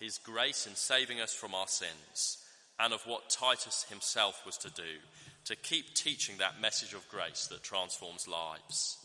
his 0.00 0.18
grace 0.18 0.66
in 0.66 0.74
saving 0.74 1.20
us 1.20 1.32
from 1.32 1.54
our 1.54 1.68
sins, 1.68 2.38
and 2.80 2.92
of 2.92 3.02
what 3.06 3.30
Titus 3.30 3.86
himself 3.88 4.44
was 4.44 4.56
to 4.58 4.70
do 4.70 4.98
to 5.44 5.56
keep 5.56 5.94
teaching 5.94 6.36
that 6.38 6.60
message 6.60 6.94
of 6.94 7.08
grace 7.08 7.46
that 7.48 7.62
transforms 7.62 8.28
lives. 8.28 8.98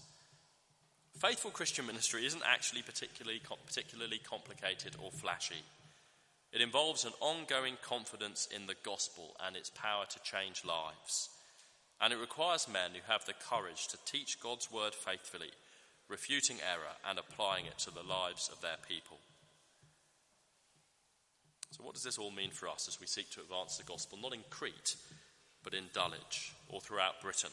Faithful 1.19 1.51
Christian 1.51 1.85
ministry 1.87 2.25
isn't 2.25 2.43
actually 2.45 2.83
particularly, 2.83 3.41
particularly 3.65 4.19
complicated 4.19 4.95
or 5.03 5.11
flashy. 5.11 5.63
It 6.53 6.61
involves 6.61 7.03
an 7.03 7.13
ongoing 7.19 7.77
confidence 7.81 8.47
in 8.53 8.67
the 8.67 8.75
gospel 8.83 9.35
and 9.45 9.55
its 9.55 9.69
power 9.69 10.05
to 10.09 10.23
change 10.23 10.63
lives. 10.63 11.29
And 11.99 12.13
it 12.13 12.19
requires 12.19 12.69
men 12.71 12.91
who 12.93 13.11
have 13.11 13.25
the 13.25 13.33
courage 13.33 13.87
to 13.87 13.97
teach 14.05 14.39
God's 14.39 14.71
word 14.71 14.93
faithfully, 14.93 15.51
refuting 16.07 16.57
error 16.61 16.95
and 17.07 17.19
applying 17.19 17.65
it 17.65 17.77
to 17.79 17.91
the 17.91 18.03
lives 18.03 18.49
of 18.51 18.61
their 18.61 18.77
people. 18.87 19.17
So, 21.71 21.83
what 21.83 21.95
does 21.95 22.03
this 22.03 22.17
all 22.17 22.31
mean 22.31 22.51
for 22.51 22.69
us 22.69 22.87
as 22.87 22.99
we 22.99 23.07
seek 23.07 23.29
to 23.31 23.41
advance 23.41 23.77
the 23.77 23.83
gospel, 23.83 24.17
not 24.21 24.33
in 24.33 24.43
Crete, 24.49 24.95
but 25.63 25.73
in 25.73 25.85
Dulwich 25.93 26.53
or 26.69 26.79
throughout 26.79 27.21
Britain 27.21 27.51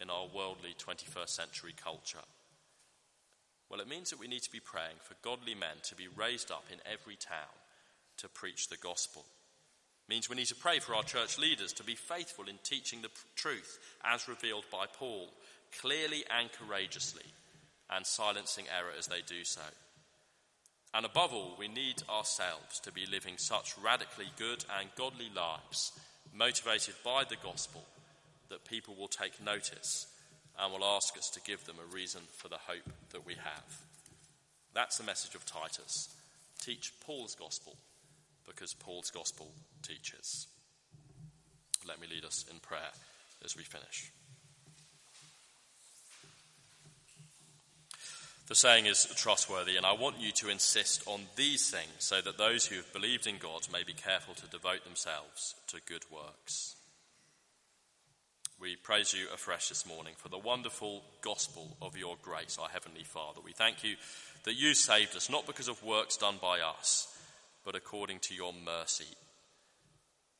in 0.00 0.10
our 0.10 0.26
worldly 0.34 0.74
21st 0.78 1.28
century 1.28 1.74
culture? 1.80 2.26
Well, 3.70 3.80
it 3.80 3.88
means 3.88 4.10
that 4.10 4.18
we 4.18 4.26
need 4.26 4.42
to 4.42 4.50
be 4.50 4.60
praying 4.60 4.96
for 5.00 5.14
godly 5.22 5.54
men 5.54 5.78
to 5.84 5.94
be 5.94 6.08
raised 6.08 6.50
up 6.50 6.64
in 6.70 6.80
every 6.90 7.16
town 7.16 7.61
to 8.18 8.28
preach 8.28 8.68
the 8.68 8.76
gospel. 8.76 9.24
It 10.08 10.12
means 10.12 10.28
we 10.28 10.36
need 10.36 10.46
to 10.46 10.54
pray 10.54 10.78
for 10.78 10.94
our 10.94 11.02
church 11.02 11.38
leaders 11.38 11.72
to 11.74 11.84
be 11.84 11.94
faithful 11.94 12.48
in 12.48 12.58
teaching 12.62 13.02
the 13.02 13.10
truth 13.36 13.78
as 14.04 14.28
revealed 14.28 14.64
by 14.70 14.86
Paul, 14.86 15.28
clearly 15.80 16.24
and 16.38 16.50
courageously, 16.52 17.24
and 17.90 18.06
silencing 18.06 18.66
error 18.76 18.92
as 18.98 19.06
they 19.06 19.22
do 19.26 19.44
so. 19.44 19.62
And 20.94 21.06
above 21.06 21.32
all, 21.32 21.56
we 21.58 21.68
need 21.68 22.02
ourselves 22.10 22.80
to 22.80 22.92
be 22.92 23.06
living 23.06 23.34
such 23.38 23.78
radically 23.82 24.30
good 24.38 24.64
and 24.78 24.88
godly 24.96 25.30
lives, 25.34 25.92
motivated 26.34 26.94
by 27.04 27.24
the 27.24 27.36
gospel, 27.42 27.84
that 28.50 28.66
people 28.66 28.94
will 28.94 29.08
take 29.08 29.42
notice 29.42 30.06
and 30.58 30.72
will 30.72 30.84
ask 30.84 31.16
us 31.16 31.30
to 31.30 31.40
give 31.40 31.64
them 31.64 31.76
a 31.78 31.94
reason 31.94 32.20
for 32.36 32.48
the 32.48 32.58
hope 32.58 32.92
that 33.10 33.24
we 33.24 33.34
have. 33.34 33.82
That's 34.74 34.98
the 34.98 35.04
message 35.04 35.34
of 35.34 35.46
Titus. 35.46 36.14
Teach 36.60 36.92
Paul's 37.06 37.34
gospel 37.34 37.76
because 38.46 38.74
Paul's 38.74 39.10
gospel 39.10 39.52
teaches. 39.82 40.46
Let 41.86 42.00
me 42.00 42.06
lead 42.10 42.24
us 42.24 42.44
in 42.50 42.58
prayer 42.60 42.92
as 43.44 43.56
we 43.56 43.62
finish. 43.62 44.12
The 48.48 48.54
saying 48.54 48.86
is 48.86 49.06
trustworthy, 49.16 49.76
and 49.76 49.86
I 49.86 49.92
want 49.92 50.20
you 50.20 50.32
to 50.32 50.50
insist 50.50 51.02
on 51.06 51.22
these 51.36 51.70
things 51.70 51.90
so 51.98 52.20
that 52.20 52.38
those 52.38 52.66
who 52.66 52.76
have 52.76 52.92
believed 52.92 53.26
in 53.26 53.38
God 53.38 53.66
may 53.72 53.82
be 53.82 53.94
careful 53.94 54.34
to 54.34 54.46
devote 54.46 54.84
themselves 54.84 55.54
to 55.68 55.78
good 55.86 56.04
works. 56.10 56.76
We 58.60 58.76
praise 58.76 59.12
you 59.12 59.26
afresh 59.32 59.68
this 59.68 59.86
morning 59.86 60.14
for 60.16 60.28
the 60.28 60.38
wonderful 60.38 61.02
gospel 61.20 61.76
of 61.80 61.96
your 61.96 62.16
grace, 62.22 62.58
our 62.60 62.68
Heavenly 62.68 63.04
Father. 63.04 63.40
We 63.44 63.52
thank 63.52 63.82
you 63.82 63.96
that 64.44 64.54
you 64.54 64.74
saved 64.74 65.16
us, 65.16 65.30
not 65.30 65.46
because 65.46 65.68
of 65.68 65.82
works 65.82 66.16
done 66.16 66.36
by 66.40 66.60
us, 66.60 67.11
but 67.64 67.74
according 67.74 68.18
to 68.20 68.34
your 68.34 68.52
mercy. 68.52 69.16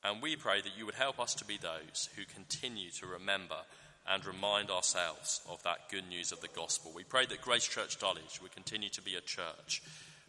And 0.05 0.21
we 0.21 0.37
pray 0.37 0.61
that 0.61 0.77
you 0.77 0.87
would 0.87 0.97
help 0.97 1.21
us 1.21 1.35
to 1.35 1.45
be 1.45 1.59
those 1.59 2.09
who 2.17 2.25
continue 2.25 2.91
to 2.91 3.07
remember 3.07 3.59
and 4.07 4.25
remind 4.27 4.71
ourselves 4.71 5.41
of 5.49 5.63
that 5.63 5.89
good 5.91 6.09
news 6.09 6.33
of 6.33 6.41
the 6.41 6.49
gospel. 6.49 6.93
We 6.95 7.05
pray 7.05 7.27
that 7.27 7.41
Grace 7.41 7.67
Church 7.67 7.99
Dulwich 7.99 8.43
would 8.43 8.53
continue 8.53 8.89
to 8.91 9.03
be 9.03 9.15
a 9.15 9.21
church 9.21 9.83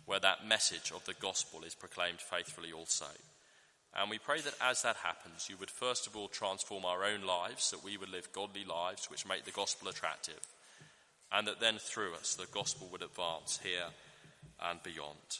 where 0.06 0.20
that 0.20 0.48
message 0.48 0.92
of 0.94 1.04
the 1.06 1.16
gospel 1.16 1.64
is 1.64 1.74
proclaimed 1.74 2.20
faithfully 2.20 2.72
also. 2.72 3.08
And 3.96 4.10
we 4.10 4.18
pray 4.18 4.42
that 4.42 4.56
as 4.62 4.82
that 4.82 4.98
happens, 4.98 5.48
you 5.50 5.58
would 5.58 5.70
first 5.70 6.08
of 6.08 6.16
all 6.16 6.28
transform 6.28 6.84
our 6.86 7.04
own 7.04 7.24
lives, 7.24 7.72
that 7.72 7.84
we 7.84 7.98
would 7.98 8.10
live 8.10 8.32
godly 8.32 8.66
lives 8.66 9.10
which 9.10 9.28
make 9.28 9.46
the 9.46 9.52
gospel 9.52 9.88
attractive, 9.88 10.42
and 11.32 11.48
that 11.48 11.60
then 11.60 11.78
through 11.78 12.14
us 12.16 12.36
the 12.36 12.48
gospel 12.52 12.90
would 12.92 13.04
advance 13.04 13.60
here 13.64 13.90
and 14.62 14.82
beyond. 14.84 15.40